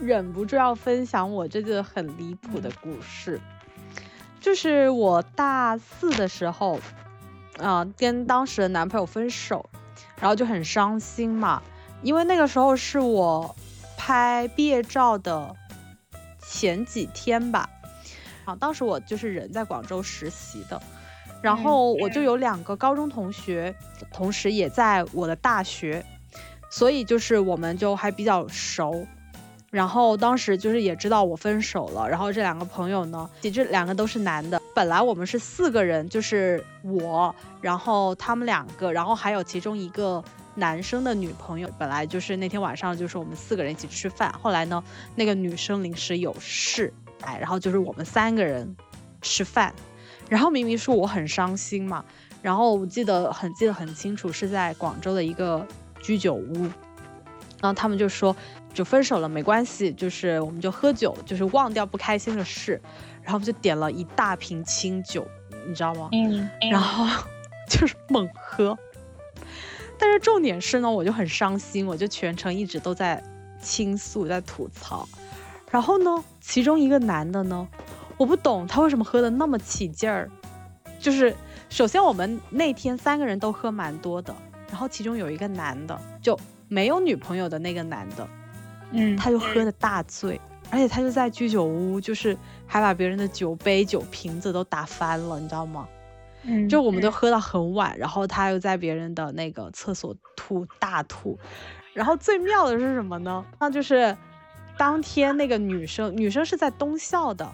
[0.00, 3.40] 忍不住要分享我这个很离谱的故事，
[4.40, 6.80] 就是我大四的时候，
[7.58, 9.68] 啊、跟当时的男朋友分手，
[10.20, 11.62] 然后就很伤心嘛，
[12.02, 13.54] 因为那个时候是我
[13.96, 15.54] 拍毕业照的
[16.40, 17.68] 前几天吧，
[18.44, 20.80] 啊，当时我就是人在广州实习的。
[21.42, 23.72] 然后我就有两个高中同学，
[24.10, 26.04] 同时也在我的大学，
[26.70, 29.06] 所以就是我们就还比较熟。
[29.70, 34.60] 然后当时就是也知道我分手了，然后这两个朋友呢，其实两个都是男的。
[34.74, 40.22] 本来我们是四个人，就是我，然后他们两个，然后还有其中一个
[40.54, 41.68] 男生的女朋友。
[41.78, 44.82] 本来就是那天晚上就是我们四个人一起吃饭，后来呢，
[45.14, 48.74] 那个女生临时有事，哎，然后就是我们三个人
[49.20, 49.74] 吃饭。
[50.28, 52.04] 然后明明说我很伤心嘛，
[52.42, 55.66] 然后我记得很记得很清楚，是在广州的一个
[56.02, 56.62] 居酒屋，
[57.60, 58.34] 然后他们就说
[58.76, 62.78] 就分手了没关系，就是我们就喝酒，就是忘掉不开心的事，
[63.22, 65.26] 然后我们就点了一大瓶清酒，
[65.66, 66.10] 你知道吗？
[66.12, 67.06] 嗯，然后
[67.70, 68.76] 就是猛喝，
[69.98, 73.24] 但是重点是呢，我就很伤心，我就全程一直都在
[73.62, 75.08] 倾诉，在吐槽。
[75.70, 77.66] 然后呢，其中一个男的呢，
[78.18, 80.30] 我不懂他为什么喝的那么起劲儿，
[81.00, 81.34] 就是
[81.70, 84.36] 首先我们那天三个人都喝蛮多的，
[84.68, 88.28] 然后其中有一个男的就没有女朋友的那个男的，
[88.92, 95.88] 嗯，他就喝的大醉，而且他就在居酒屋，就是还把别人的酒杯、酒瓶子都打翻了，你知道吗？
[96.44, 101.36] 嗯，就我们都喝到很晚，然后他又在别人的那个厕所吐大吐，
[101.92, 103.44] 然后最妙的是什么呢？
[103.58, 104.16] 那就是
[104.78, 107.50] 当天那个女生，女生是在东校的，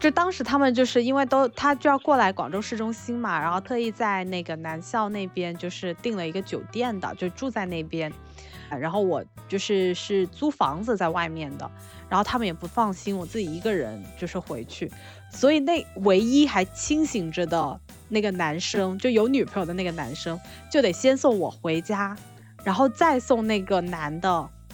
[0.00, 8.10] 就当时他们就是因为都他就要过来广州市中心嘛，然后特意在那个南校那边就是订了一个酒店的，就住在那边。
[8.76, 11.70] 然后我就是是租房子在外面的，
[12.08, 14.90] 然后他们也不放心我自己一个人就是回去，
[15.30, 20.38] 所以那唯一还清醒着的那个男生，就有女朋友的那个男生，
[20.70, 22.16] 就得先送我回家，
[22.64, 24.28] 然后再送那个男的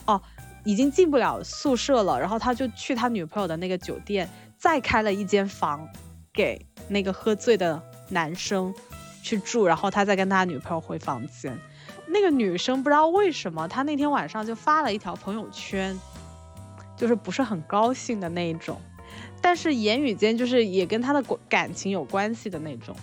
[0.07, 0.21] 哦，
[0.65, 5.87] 已经进不了宿舍了，然后他就去他女朋友的那个酒店，再开了一间房
[6.33, 8.73] 给那个喝醉的男生
[9.25, 11.59] 去住，然后他再跟他女朋友回房间。
[12.07, 15.99] 那个女生不知道为什么，她那天晚上就发了一条朋友圈，
[16.95, 18.79] 就是不是很高兴的那一种，
[19.41, 22.95] 但是言语间就是也跟她的感情有关系的那种。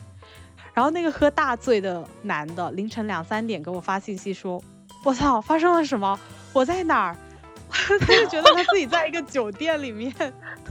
[0.76, 4.64] 然后那个喝大醉的男的凌晨两三点给我发信息说
[5.04, 6.18] ：“我操，发生了什么？
[6.54, 7.18] 我在哪儿？”
[7.74, 10.14] 他 就觉得他自己在一个酒店里面。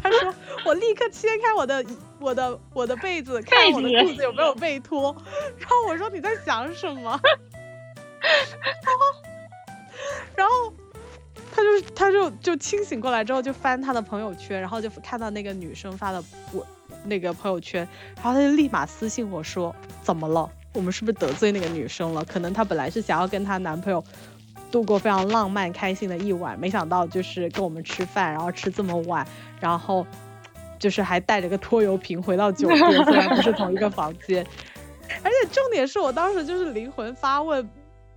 [0.02, 0.34] 他说
[0.64, 1.84] ：“我立刻掀开我的
[2.18, 5.14] 我的我的被子，看我的裤子有没有被脱。”
[5.58, 7.20] 然后我说：“你在想什么？”
[8.84, 9.14] 然后，
[10.36, 10.72] 然后
[11.52, 16.66] 他就他就就清醒过来之后，就翻他的朋友圈，然后就看到那个女生发的我
[17.04, 17.86] 那个朋友圈，
[18.16, 20.50] 然后他就立马私信我说：“怎么了？
[20.72, 22.24] 我们是不是得罪那个女生了？
[22.24, 24.02] 可能她本来是想要跟她男朋友
[24.70, 29.26] 度过非常浪漫开心的一晚，没想到就是跟我们吃饭，然后吃这么晚，
[29.60, 30.06] 然后
[30.78, 34.46] 就是还带着个拖油瓶回到酒店，虽然不是同一个房间。
[35.24, 37.68] ”而且重点是我当时就是灵魂发问，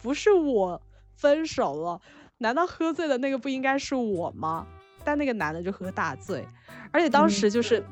[0.01, 0.79] 不是我
[1.15, 1.99] 分手了，
[2.37, 4.67] 难道喝醉的那个不应该是我吗？
[5.03, 6.47] 但那个男的就喝大醉，
[6.91, 7.83] 而且当时就是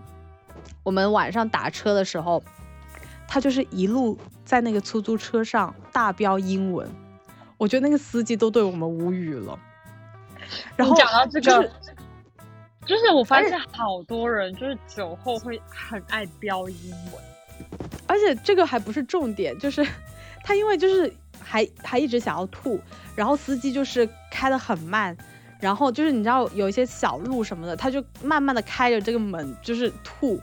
[0.84, 2.43] 我们晚上打车的时候，
[3.28, 6.88] 他就是一路在那个出租车上大飙英文，
[7.62, 9.60] 我觉得那个司机都对我们无语了。
[10.76, 11.71] 然后讲到这个，就是
[12.88, 17.24] 就是我发现好多人就是酒后会很爱飙英文，
[18.08, 19.86] 而且这个还不是重点，就是
[20.43, 22.82] 他因为就是还还一直想要吐，
[23.15, 25.15] 然后司机就是开的很慢，
[25.60, 30.41] 然后就是你知道有一些小路什么的，他就慢慢的开着这个门就是吐，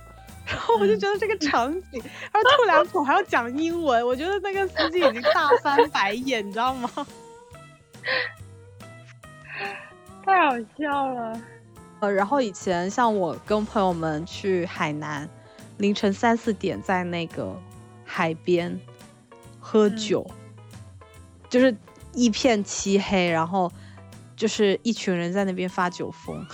[0.49, 6.91] 然后我就觉得这个场景，然后吐两口还要讲英文，我觉得那个司机已经大翻白眼，你知道吗？
[10.25, 11.41] 太好笑了。
[12.01, 15.29] 呃，然后以前像我跟朋友们去海南，
[15.77, 17.55] 凌晨三四点在那个
[18.05, 18.81] 海边
[19.61, 20.27] 喝酒，
[21.51, 21.77] 就是
[22.15, 23.71] 一片漆黑，然后
[24.37, 26.47] 就是一群人在那边发酒疯。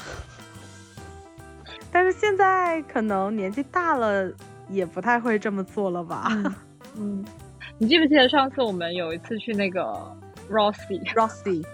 [1.95, 4.29] 但是现在可能年纪大了，
[4.69, 6.27] 也不太会这么做了吧？
[6.97, 7.25] 嗯，
[7.79, 9.81] 你记不记得上次我们有一次去那个
[10.51, 11.65] Rossi Rossi，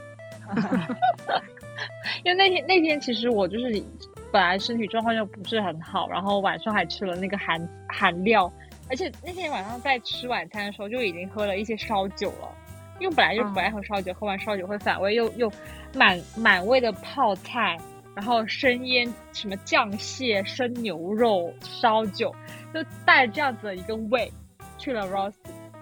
[2.22, 3.82] 因为那天那天其实我就是
[4.30, 8.52] 本来身体状况就不是很好，然后晚上还吃了那个韩韩料，
[8.90, 12.54] 而且那天晚上在吃晚餐的时候就已经喝了一些烧酒了，
[12.98, 15.50] 因为本来就不爱喝烧酒，喝完烧酒会反胃，又又
[15.94, 17.78] 满满胃的泡菜，
[18.20, 22.30] 然后生腌什么酱蟹、生牛肉、烧酒，
[22.74, 24.30] 就带着这样子的一个胃
[24.76, 25.36] 去了 Rossi，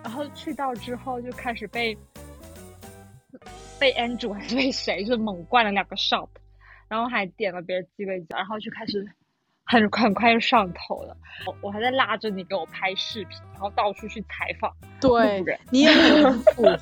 [0.04, 1.98] 然后去到之后就开始被。
[3.80, 6.28] 被 Andrew 还是被谁，就是猛灌了两个 shot，
[6.88, 9.04] 然后还点了别人鸡尾酒，然后就开始
[9.64, 11.16] 很很快就上头了。
[11.44, 16.62] 我我还在拉着你给我拍视频，然后到处去采访对路人，你也很富，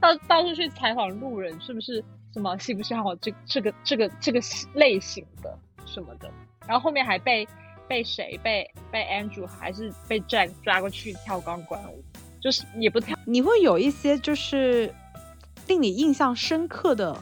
[0.00, 4.40] 到到处去采访路人，是不是什么喜不喜欢我这这个这个这个
[4.74, 6.30] 类型的什么的？
[6.66, 7.46] 然后后面还被
[7.88, 12.02] 被谁被被 Andrew 还是被 Jack 抓过去跳钢管舞。
[12.40, 14.92] 就是也不跳，你会有一些就是
[15.68, 17.16] 令你印象深刻的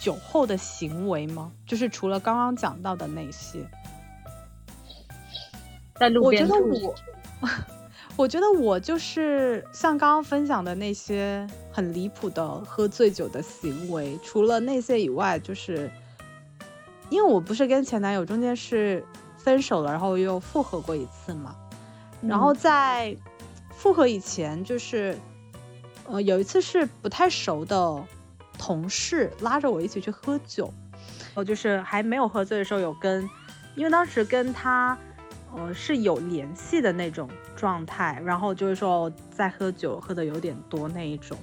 [0.00, 1.52] 酒后的行为吗？
[1.66, 3.68] 就是除了刚刚讲到的那些，
[5.96, 6.94] 在路边我觉得我，
[8.22, 15.90] 我觉得我就是像刚刚分享的那些很离谱的喝醉酒的行为，除了那些以外，就是
[17.10, 19.04] 因为我不是跟前男友中间是
[19.36, 21.56] 分手了，然后又复合过一次嘛，
[22.22, 23.16] 然后在。
[23.74, 25.18] 复合以前就是，
[26.06, 28.04] 呃，有一次是不太熟的
[28.56, 30.72] 同事拉着我一起去喝酒，
[31.34, 33.28] 我就是还没有喝醉的时候有跟，
[33.74, 34.96] 因为当时跟他，
[35.54, 41.36] 呃，是有联系的那种状态，然后就是说在喝酒喝的有点多那一种，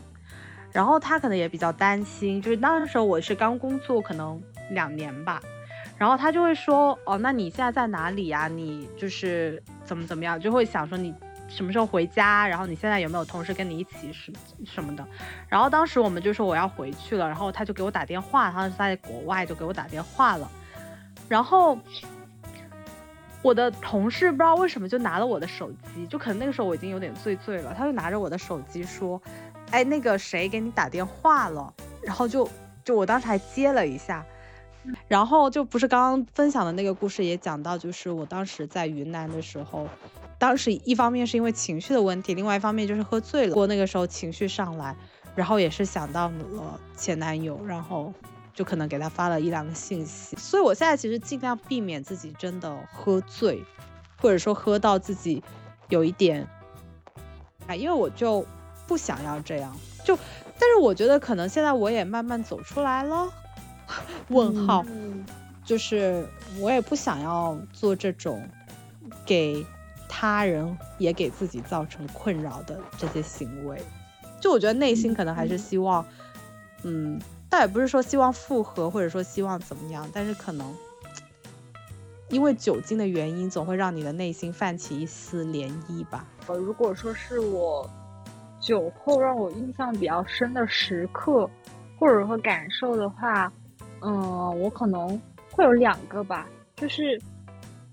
[0.71, 4.41] 然后他可能也比较担心，就是那时候我是刚工作可能
[4.71, 5.41] 两年吧，
[5.97, 8.47] 然后他就会说，哦，那你现在在哪里呀？
[8.47, 11.13] 你就是怎么怎么样，就会想说你。
[11.51, 12.47] 什么时候回家？
[12.47, 14.31] 然后你现在有没有同事跟你一起什
[14.63, 15.03] 什么的？
[15.47, 20.47] 然后当时我们就说我要回去了，然后他就给我打电话，他是在国外就给我打电话了。
[21.27, 21.75] 然后
[23.41, 29.21] 我的同事不知道为什么就拿了我的手机，就可能那个时候我已经有点醉醉了，他就拿着我的手机说
[29.71, 31.73] ：“哎，那个谁给你打电话了？”
[32.03, 32.49] 然后就
[32.83, 34.25] 就我当时还接了一下，
[35.07, 39.87] 然后就不是刚刚分享的那个故事也讲到，就是我当时在云南的时候。
[40.37, 43.53] 当时一方面是因为情绪的问题，另外一方面就是喝醉了。
[43.53, 44.95] 过那个时候情绪上来，
[45.35, 48.13] 然后也是想到了前男友，然后
[48.59, 50.35] 就可能给他发了一两个信息。
[50.35, 53.63] 所以我现在其实尽量避免自己真的喝醉，
[54.21, 55.41] 或者说喝到自己
[55.87, 56.45] 有一点，
[57.67, 58.45] 啊，因为我就
[58.85, 59.73] 不想要这样。
[60.03, 60.13] 就，
[60.59, 63.31] 但是我觉得可能现在我也慢慢走出来了。
[64.27, 64.85] 问号，
[65.63, 66.27] 就是
[66.59, 68.45] 我也不想要做这种
[69.25, 69.65] 给。
[70.11, 73.79] 他人也给自己造成困扰的这些行为，
[74.41, 76.03] 就我觉得内心可能还是希望，
[76.81, 80.75] 嗯，倒也不是说希望复合，或者说希望怎么样，但是可能
[82.29, 86.25] 因为酒精的原因，总会让你的内心泛起一丝涟漪吧。
[86.47, 87.89] 呃，如果说是我
[88.59, 91.49] 酒后让我印象比较深的时刻，
[91.97, 93.51] 或者说感受的话，
[94.01, 95.19] 嗯，我可能
[95.51, 97.19] 会有两个吧，就是。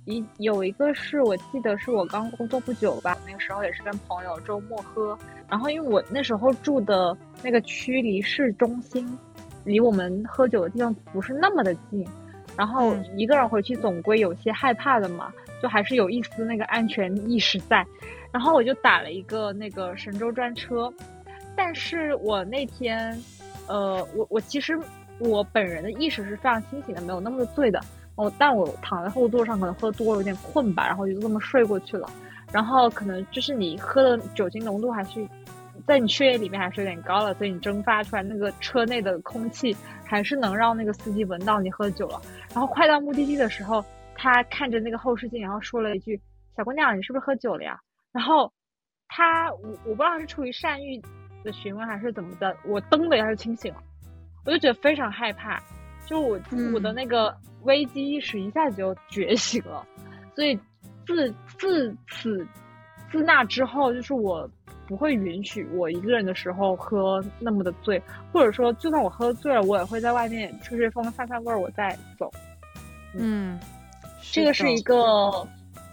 [0.09, 5.19] 一有一个是我记得是我刚工作不久吧，那个时候也是跟朋友周末喝，
[5.49, 9.05] 然后因为我那时候住的那个区离市中心，
[9.67, 12.07] 离我们喝酒的地方不是那么的近，
[12.57, 15.31] 然后一个人回去总归有些害怕的嘛，
[15.63, 17.85] 就还是有一丝那个安全意识在，
[18.33, 20.91] 然后我就打了一个那个神州专车，
[21.55, 23.15] 但是我那天，
[23.67, 24.79] 呃，我我其实
[25.19, 27.81] 我本人的意识是非常清醒的，没有那么的醉的。
[28.15, 32.09] 哦，但我躺在后座上，可能喝多了有点困吧，然后就这么睡过去了。
[32.51, 35.29] 然后可能就是你喝的酒精浓度还是
[35.87, 39.75] 在你血液里面还是有点高了，所以你蒸发出来那个车内的空气
[40.05, 42.21] 还是能让那个司机闻到你喝酒了。
[42.53, 43.85] 然后快到目的地的时候，
[44.17, 46.21] 他看着那个后视镜，然后说了一句
[46.57, 47.79] ：“小姑娘，你是不是喝酒了呀？”
[48.11, 48.53] 然后
[49.07, 51.01] 他我我不知道是出于善意
[51.45, 53.81] 的询问还是怎么的，我噔的一下就清醒了，
[54.45, 55.63] 我就觉得非常害怕，
[56.05, 56.41] 就我
[56.75, 57.33] 我的那个
[57.63, 59.87] 危机意识一下子就觉醒了，
[60.35, 60.59] 所以
[61.07, 62.45] 自自此。
[63.17, 64.49] 自那之后，就是我
[64.87, 68.01] 不会允许我一个人的时候喝那么的醉，
[68.33, 72.31] 或者说，就算我喝醉了，我也会在外面吹吹风、散散味儿，我再走。
[73.15, 73.59] 嗯，
[74.21, 75.47] 这个是一个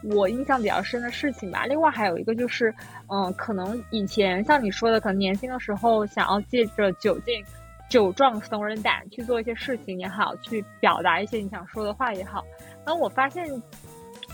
[0.04, 1.66] 我印象比较深的事情吧。
[1.66, 2.74] 另外还有一个就是，
[3.08, 7.44] 嗯，可能以前像你说的，可能年轻的时候想要借着酒劲
[7.90, 12.44] 酒壮怂人胆去做一些事情也好，去表达一些你想说的话也好。
[12.86, 13.50] 那我发现。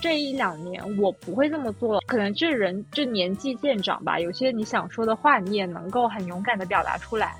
[0.01, 7.35] 这一两年我不会这么做了，可能这人这年纪渐长吧，有些你想说的话，你也能够很勇敢的表达出来，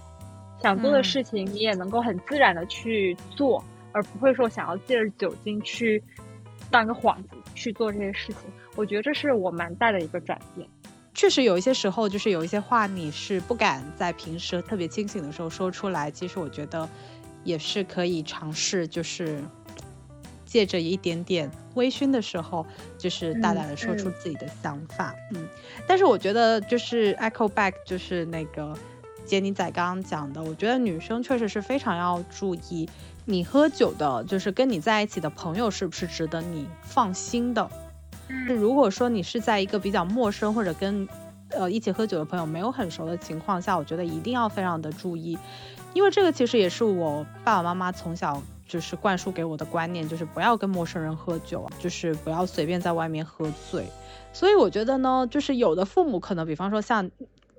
[0.61, 6.03] 想做的事情你也能够很自然的去做，而不会说想要借着酒精去
[6.69, 8.37] 当一个幌子去做这些事情。
[8.75, 10.67] 我觉得这是我蛮大的一个转变。
[11.13, 16.87] 确实有一些时候，就是有一些话你是不敢在平时特别清醒的时候说出来，其实我觉得
[17.45, 19.41] 也是可以尝试，就是。
[20.49, 22.65] 借着一点点微醺的时候，
[22.97, 25.47] 就是大胆的说出自己的想法，嗯。
[25.85, 28.75] 但是我觉得就是 echo back，就是那个
[29.25, 32.89] 杰尼仔刚刚讲的，我觉得女生确实是非常要注意，
[33.25, 37.69] 你喝酒的，就是跟你在一起的朋友是不是值得你放心的。
[38.47, 41.07] 如果说你是在一个比较陌生或者跟
[41.49, 45.37] 呃一起喝酒的朋友没有很熟的情况下，我觉得一定要非常的注意，
[45.93, 48.41] 因为这个其实也是我爸爸妈妈从小。
[48.69, 53.85] 就是灌输给我的观念，就是不要跟陌生人喝酒，就是不要随便在外面喝醉。
[54.31, 57.09] 所以我觉得呢，就是有的父母可能，比方说像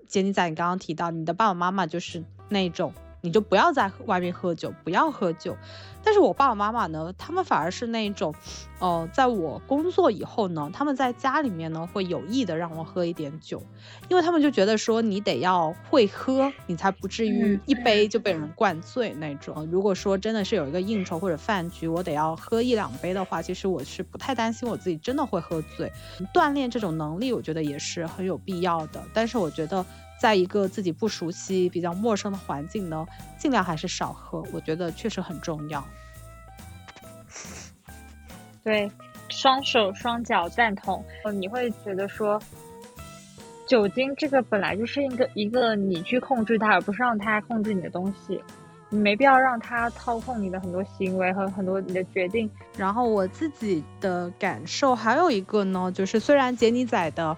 [0.06, 2.94] 杰尼仔，你刚刚提到你的爸爸妈妈就是那种。
[3.20, 5.56] 你就不要在外面喝酒，不要喝酒。
[6.02, 8.34] 但是我爸爸妈妈呢，他们反而是那种，
[8.78, 13.62] 呃，在我工作以后呢，他们在家里面呢会有意的让我喝一点酒，
[14.08, 19.68] 因为他们就觉得说你得要会喝，你才不至于一杯就被人灌醉那种。
[19.70, 25.92] 如果说真的是有一个应酬或者饭局，我得要喝一两杯的话，其实我是不太担心我自己真的会喝醉。
[26.32, 29.04] 锻炼这种能力，我觉得也是很有必要的。
[29.12, 29.84] 但是我觉得。
[30.20, 33.06] 在一个自己不熟悉、比较陌生的环境呢，
[33.38, 35.82] 尽量还是少喝，我觉得确实很重要。
[38.62, 38.92] 对，
[39.30, 41.02] 双手双脚赞同。
[41.32, 42.38] 你会觉得说，
[43.66, 48.38] 酒精这个本来就是一个一个你去控制它，而不是让它控制你的东西。
[48.90, 52.50] 你没必要让它操控你的很多行为和很多你的决定。
[52.76, 57.34] 然后我自己的感受还有一个呢，就是虽然杰尼仔的。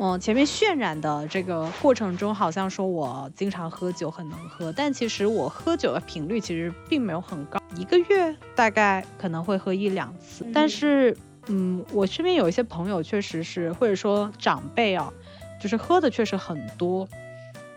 [0.00, 10.46] 嗯，前面渲染的这个过程中，好像说我经常喝酒，很能喝，但其实我喝酒的频率其实并没有很高，一个月大概可能会喝一两次。
[10.54, 11.16] 但是，
[11.48, 15.12] 嗯，我身边有一些朋友确实是，或者说长辈啊，
[15.60, 17.08] 就是喝的确实很多。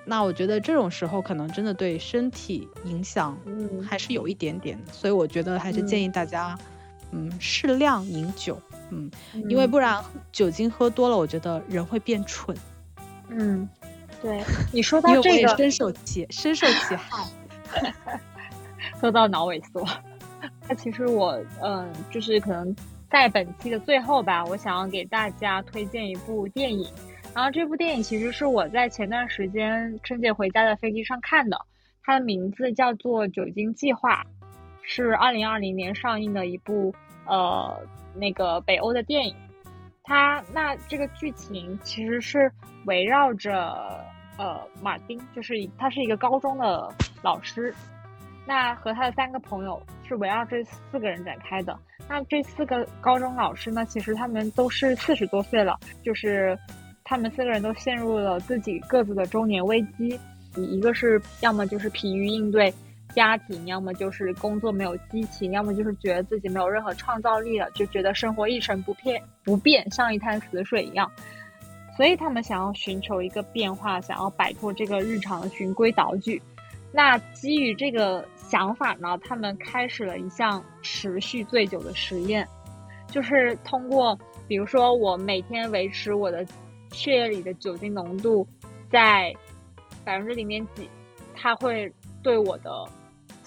[0.06, 4.80] 那我觉得这种时候可能真的对身体影响，嗯，还是有一点点。
[4.92, 6.56] 所以我觉得还是建议大家，
[7.12, 8.62] 嗯，适量饮酒。
[8.92, 9.10] 嗯，
[9.50, 12.56] 因为不然酒精喝多了，我觉得人会变蠢。
[13.30, 13.68] 嗯，
[14.22, 17.26] 对， 你说到这个，深受其深受其害，
[19.00, 19.88] 喝到脑萎缩。
[20.68, 22.76] 那其实我，嗯，就是可能
[23.10, 26.86] 在本期的最后吧，我想要给大家推荐一部电影。
[27.34, 31.58] 然后这部电影其实是我在前段时间春节回家的飞机上看的，
[32.04, 34.24] 它的名字叫做《酒精计划》，
[34.82, 36.94] 是二零二零年上映的一部，
[37.26, 37.80] 呃。
[38.14, 39.34] 那个北欧的电影，
[40.04, 42.52] 它那这个剧情其实是
[42.86, 43.74] 围绕着
[44.38, 47.74] 呃马丁，就是他是一个高中的老师，
[48.46, 51.74] 那和他的三个朋友是围绕这四个人展开的。
[52.10, 56.60] 那这四个高中老师呢，其实他们都是四十多岁了，就是
[57.06, 60.20] 他们四个人都陷入了自己各自的中年危机，
[60.58, 62.74] 一个是要么就是疲于应对。
[63.14, 71.12] 家庭要么就是工作没有激情，要么就是觉得自己没有任何创造力了，就觉得生活一成不变，不变像一滩死水一样。
[71.98, 76.42] 所以他们想要寻求一个变化，想要摆脱这个日常的循规蹈矩。
[76.94, 82.48] 那基于这个想法呢，他们开始了一项持续醉酒的实验，
[83.08, 86.46] 就是通过，比如说我每天维持我的
[86.92, 88.48] 血液里的酒精浓度
[88.90, 89.34] 在
[90.06, 90.90] 百分之零点几，
[91.36, 91.92] 它会
[92.24, 92.72] 对我的。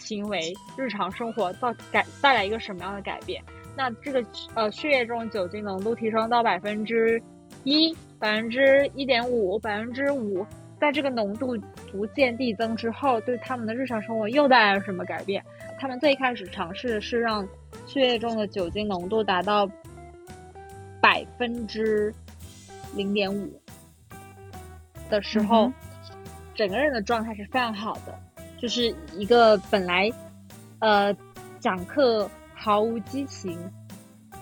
[0.05, 3.43] 行为日常生活到改带来一个什么样的改变？
[3.77, 4.25] 那这个
[4.55, 7.21] 呃血液中酒精浓度提升到百分之
[7.65, 10.47] 一、百分之一点五、百分之五，
[10.79, 11.57] 在这个浓度
[11.91, 15.45] 逐渐递增之后，对他们的日常生活又带来了什么改变？
[15.81, 17.47] 他们最开始尝试的是让
[17.87, 19.69] 血液中的酒精浓度达到
[21.01, 22.15] 百分之
[22.95, 23.61] 零点五
[25.11, 25.73] 的时候，
[26.55, 28.19] 整个人的状态是非常好的，
[28.65, 30.11] 就是一个本来
[30.79, 31.15] 呃
[31.61, 33.59] 讲课毫无激情。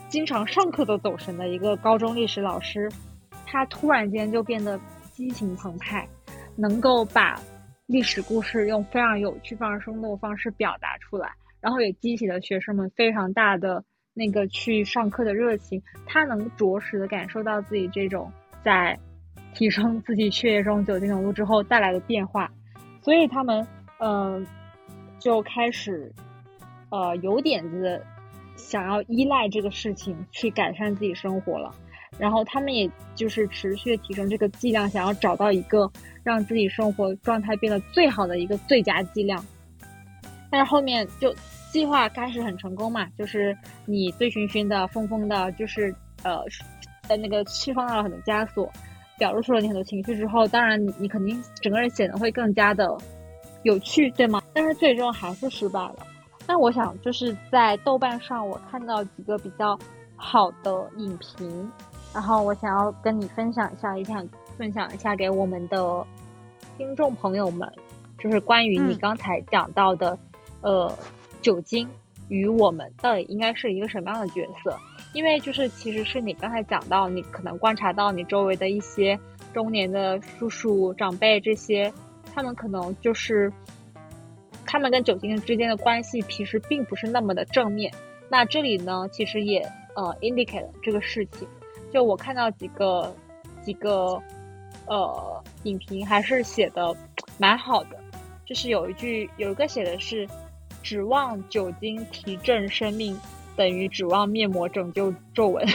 [0.09, 2.89] 经常上课都走神的一个高中历史老师，
[3.45, 4.79] 他突然间就变得
[5.11, 6.09] 激情澎湃，
[6.55, 7.37] 能够把
[7.87, 13.83] 历史故事用非常有趣、非常生动的方式表达出来，然后也激起了学生们非常大的
[14.15, 15.83] 那个去上课的热情。
[16.07, 18.31] 他能着实的感受到自己这种
[18.63, 18.97] 在
[19.53, 22.49] 提升自己 血液中酒精浓度之后带来的变化，
[23.03, 23.67] 所以他们
[24.03, 24.47] 嗯
[25.19, 26.13] 就开始
[26.91, 28.05] 呃有点子。
[28.55, 31.75] 想要依赖这个事情去改善自己生活了，
[32.19, 35.91] 然后他们也就是持续提升这个剂量，想要找到一个
[36.23, 39.43] 让自己生活状态变得最好的一个最佳剂量。
[40.51, 41.35] 但是后面就
[41.73, 45.93] 计划开始很成功嘛，就是你醉醺醺的、疯疯的，就是
[46.23, 46.39] 呃
[47.09, 48.71] 在那个释放了很多枷锁，
[49.19, 52.87] 表露出了你很多情绪之后，当然你你肯定整个人显得会更加的
[53.63, 54.43] 有趣，对吗？
[54.53, 55.97] 但是最终还是失败了。
[56.47, 59.79] 那我想就是在豆瓣上，我看到几个比较
[60.17, 61.71] 好的影评，
[62.13, 66.05] 然后我想要跟你分享一下，也想分享一下给我们的
[66.77, 67.71] 听众朋友们，
[68.19, 70.19] 就是关于你刚才讲到的，
[70.63, 70.93] 呃，
[71.41, 71.89] 酒精
[72.29, 74.77] 与我们到底应该是一个什么样的角色？
[75.15, 79.19] 因为就是其实是你刚才讲到，你可能观察到你周围的一些
[79.55, 81.93] 中年的叔叔长辈这些，
[82.35, 83.53] 他们可能就是。
[84.65, 87.93] 他们跟酒精之间的关系其实并不是那么的正面。
[88.31, 89.61] 那这里呢，其实也
[89.95, 91.47] 呃 indicate 这个事情。
[91.93, 93.15] 就我看到几个
[93.63, 94.19] 几个
[94.87, 96.97] 呃影评还是写的
[97.37, 98.01] 蛮好的，
[98.47, 100.27] 就是有一句有一个写的是
[100.83, 103.15] “指望酒精提振生命，
[103.55, 105.67] 等于指望面膜拯救皱纹”。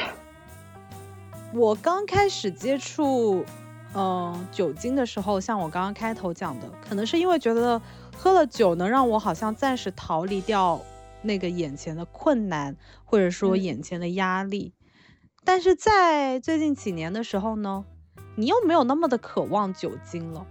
[1.53, 3.45] 我刚开始接触
[3.97, 7.81] 嗯酒精的时候，像我刚刚开头讲的，可能是因为觉得。
[8.19, 10.81] 喝了酒能让我好像暂时逃离掉
[11.21, 12.75] 那个眼前的困难，
[13.05, 14.73] 或者说眼前的压力。
[15.43, 17.85] 但是在最近几年的时候呢，
[18.35, 20.47] 你又没有那么的渴望酒精了，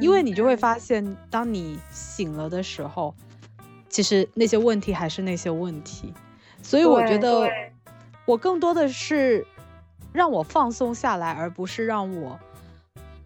[0.00, 3.12] 因为你就会发现，当你醒了的时候，
[3.88, 6.14] 其实那些问题还是那些问题。
[6.62, 7.50] 所以我觉得，
[8.24, 9.44] 我更多的是
[10.12, 12.38] 让我放松下来，而不是让我。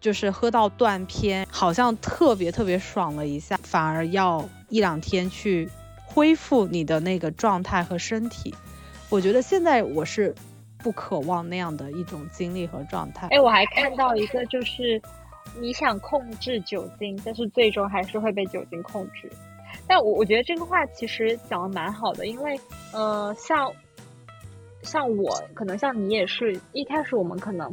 [0.03, 5.71] 就是喝到断片，好像特别特别爽了一下，反而要一两天去
[6.05, 8.53] 恢复你的那个状态和身体。
[9.09, 10.35] 我觉得现在我是
[10.79, 13.29] 不渴望那样的一种经历和状态。
[13.29, 15.01] 哎，我还看到一个，就是
[15.61, 19.31] 你想控制酒精，但是最终还是会被酒精控制。
[19.87, 22.59] 但我我觉得这个话其实讲的蛮好的，因为
[22.93, 23.73] 呃，像
[24.83, 27.73] 像我，可能像你也是一开始我们可能。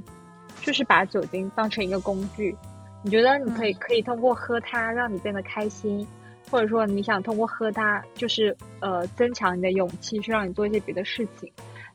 [0.69, 2.55] 就是把酒精当成一个工具，
[3.01, 6.07] 你觉得你可以可以通过喝它让你变得开心，
[6.51, 11.51] 或者说你想通过喝它就是呃增强你的勇气去让你做一些别的事情，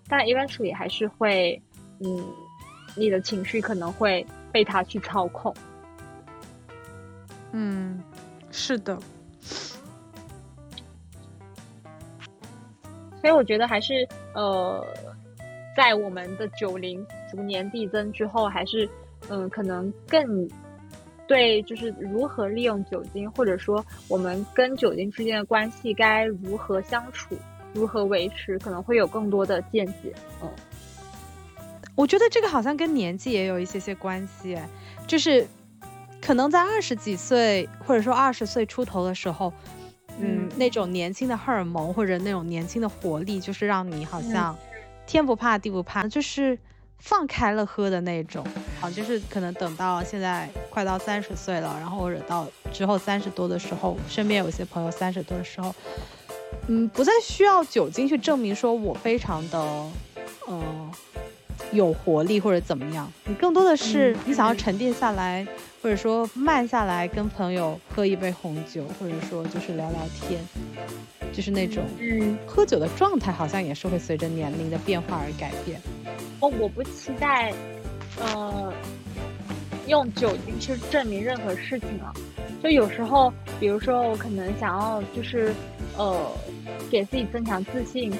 [0.09, 1.62] 但 eventually 还是会
[2.01, 2.27] 嗯
[2.97, 5.55] 你的情绪可能会被它去操控。
[7.53, 8.03] 嗯，
[8.51, 8.99] 是的。
[13.20, 14.05] 所以我觉得还是
[14.35, 14.85] 呃。
[15.77, 17.05] 在我们的酒龄
[17.35, 18.89] 逐年递增之后，还是
[19.28, 20.49] 嗯，可能更
[21.26, 27.37] 对，就是如何利用酒精，或者说我们跟酒精之间的关系该如何相处，
[27.72, 30.14] 如何维持，可能会有更多的见解。
[30.43, 30.49] 嗯，
[31.97, 34.57] 我觉得这个好像跟年纪也有一些些关系，
[35.07, 35.47] 就是
[36.20, 39.53] 可能在二十几岁，或者说二十岁出头的时候，
[40.20, 44.57] 嗯，那种年轻的荷尔蒙或者那种年轻的活力，就是让你好像。
[45.07, 46.59] 天不怕地不怕，就是
[47.05, 48.45] 放开了喝的那种。
[48.81, 55.75] 啊，就是可能等到现在快到三十岁了，然后或者到之后三十多的时候，身边有些朋友三十多的时候，
[56.67, 59.59] 嗯，不再需要酒精去证明说我非常的，
[60.47, 60.91] 呃，
[61.73, 65.47] 有活力或者怎么样，你更多的是你想要沉淀下来，
[65.83, 70.45] 或者说慢下来跟朋友喝一杯红酒，或者说就是聊聊天。
[71.35, 75.80] 就是那种，嗯，喝酒的状态好像也是会随着年龄的变化而改变。
[76.41, 77.53] 哦，我不期待，
[78.20, 78.72] 呃，
[79.89, 82.14] 用酒精去证明任何事情啊。
[82.62, 85.53] 就有时候，比如说我可能想要，就是
[85.99, 86.30] 呃，
[86.91, 88.12] 给自己增强自信，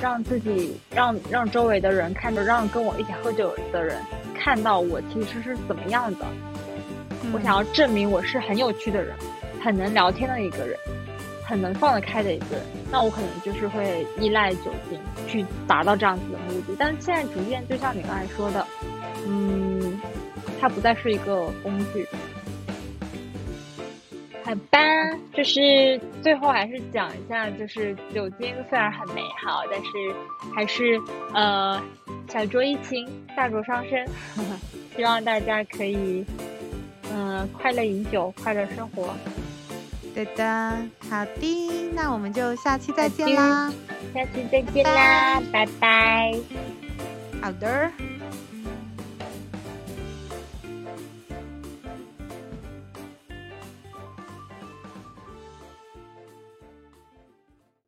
[0.00, 4.00] 让自己让让周围的人看着，让跟我一起喝酒的人
[4.34, 6.26] 看到我其实是怎么样的。
[7.32, 9.14] 我想要证明我是很有趣的人，
[9.62, 10.76] 很能聊天的一个人，
[11.48, 16.76] 很能放得开的一个人，那我可能就是会依赖酒精去达到这样子的目的。
[16.78, 18.66] 但是现在逐渐，就像你刚才说的，
[19.26, 19.98] 嗯，
[20.60, 22.06] 它不再是一个工具。
[24.44, 24.78] 好吧，
[25.32, 29.90] 就是最后还是讲一下，就是酒精虽然很美好，但是
[30.54, 31.00] 还是
[31.32, 31.82] 呃
[32.28, 34.06] 小酌怡情，大酌伤身。
[34.94, 36.26] 希望大家可以
[37.10, 39.14] 嗯、快乐饮酒，快乐生活。
[40.14, 40.76] 对的，
[41.08, 43.72] 好的，那我们就下期再见啦。
[44.14, 46.34] 下期再见啦，拜拜。
[47.40, 47.90] 好的。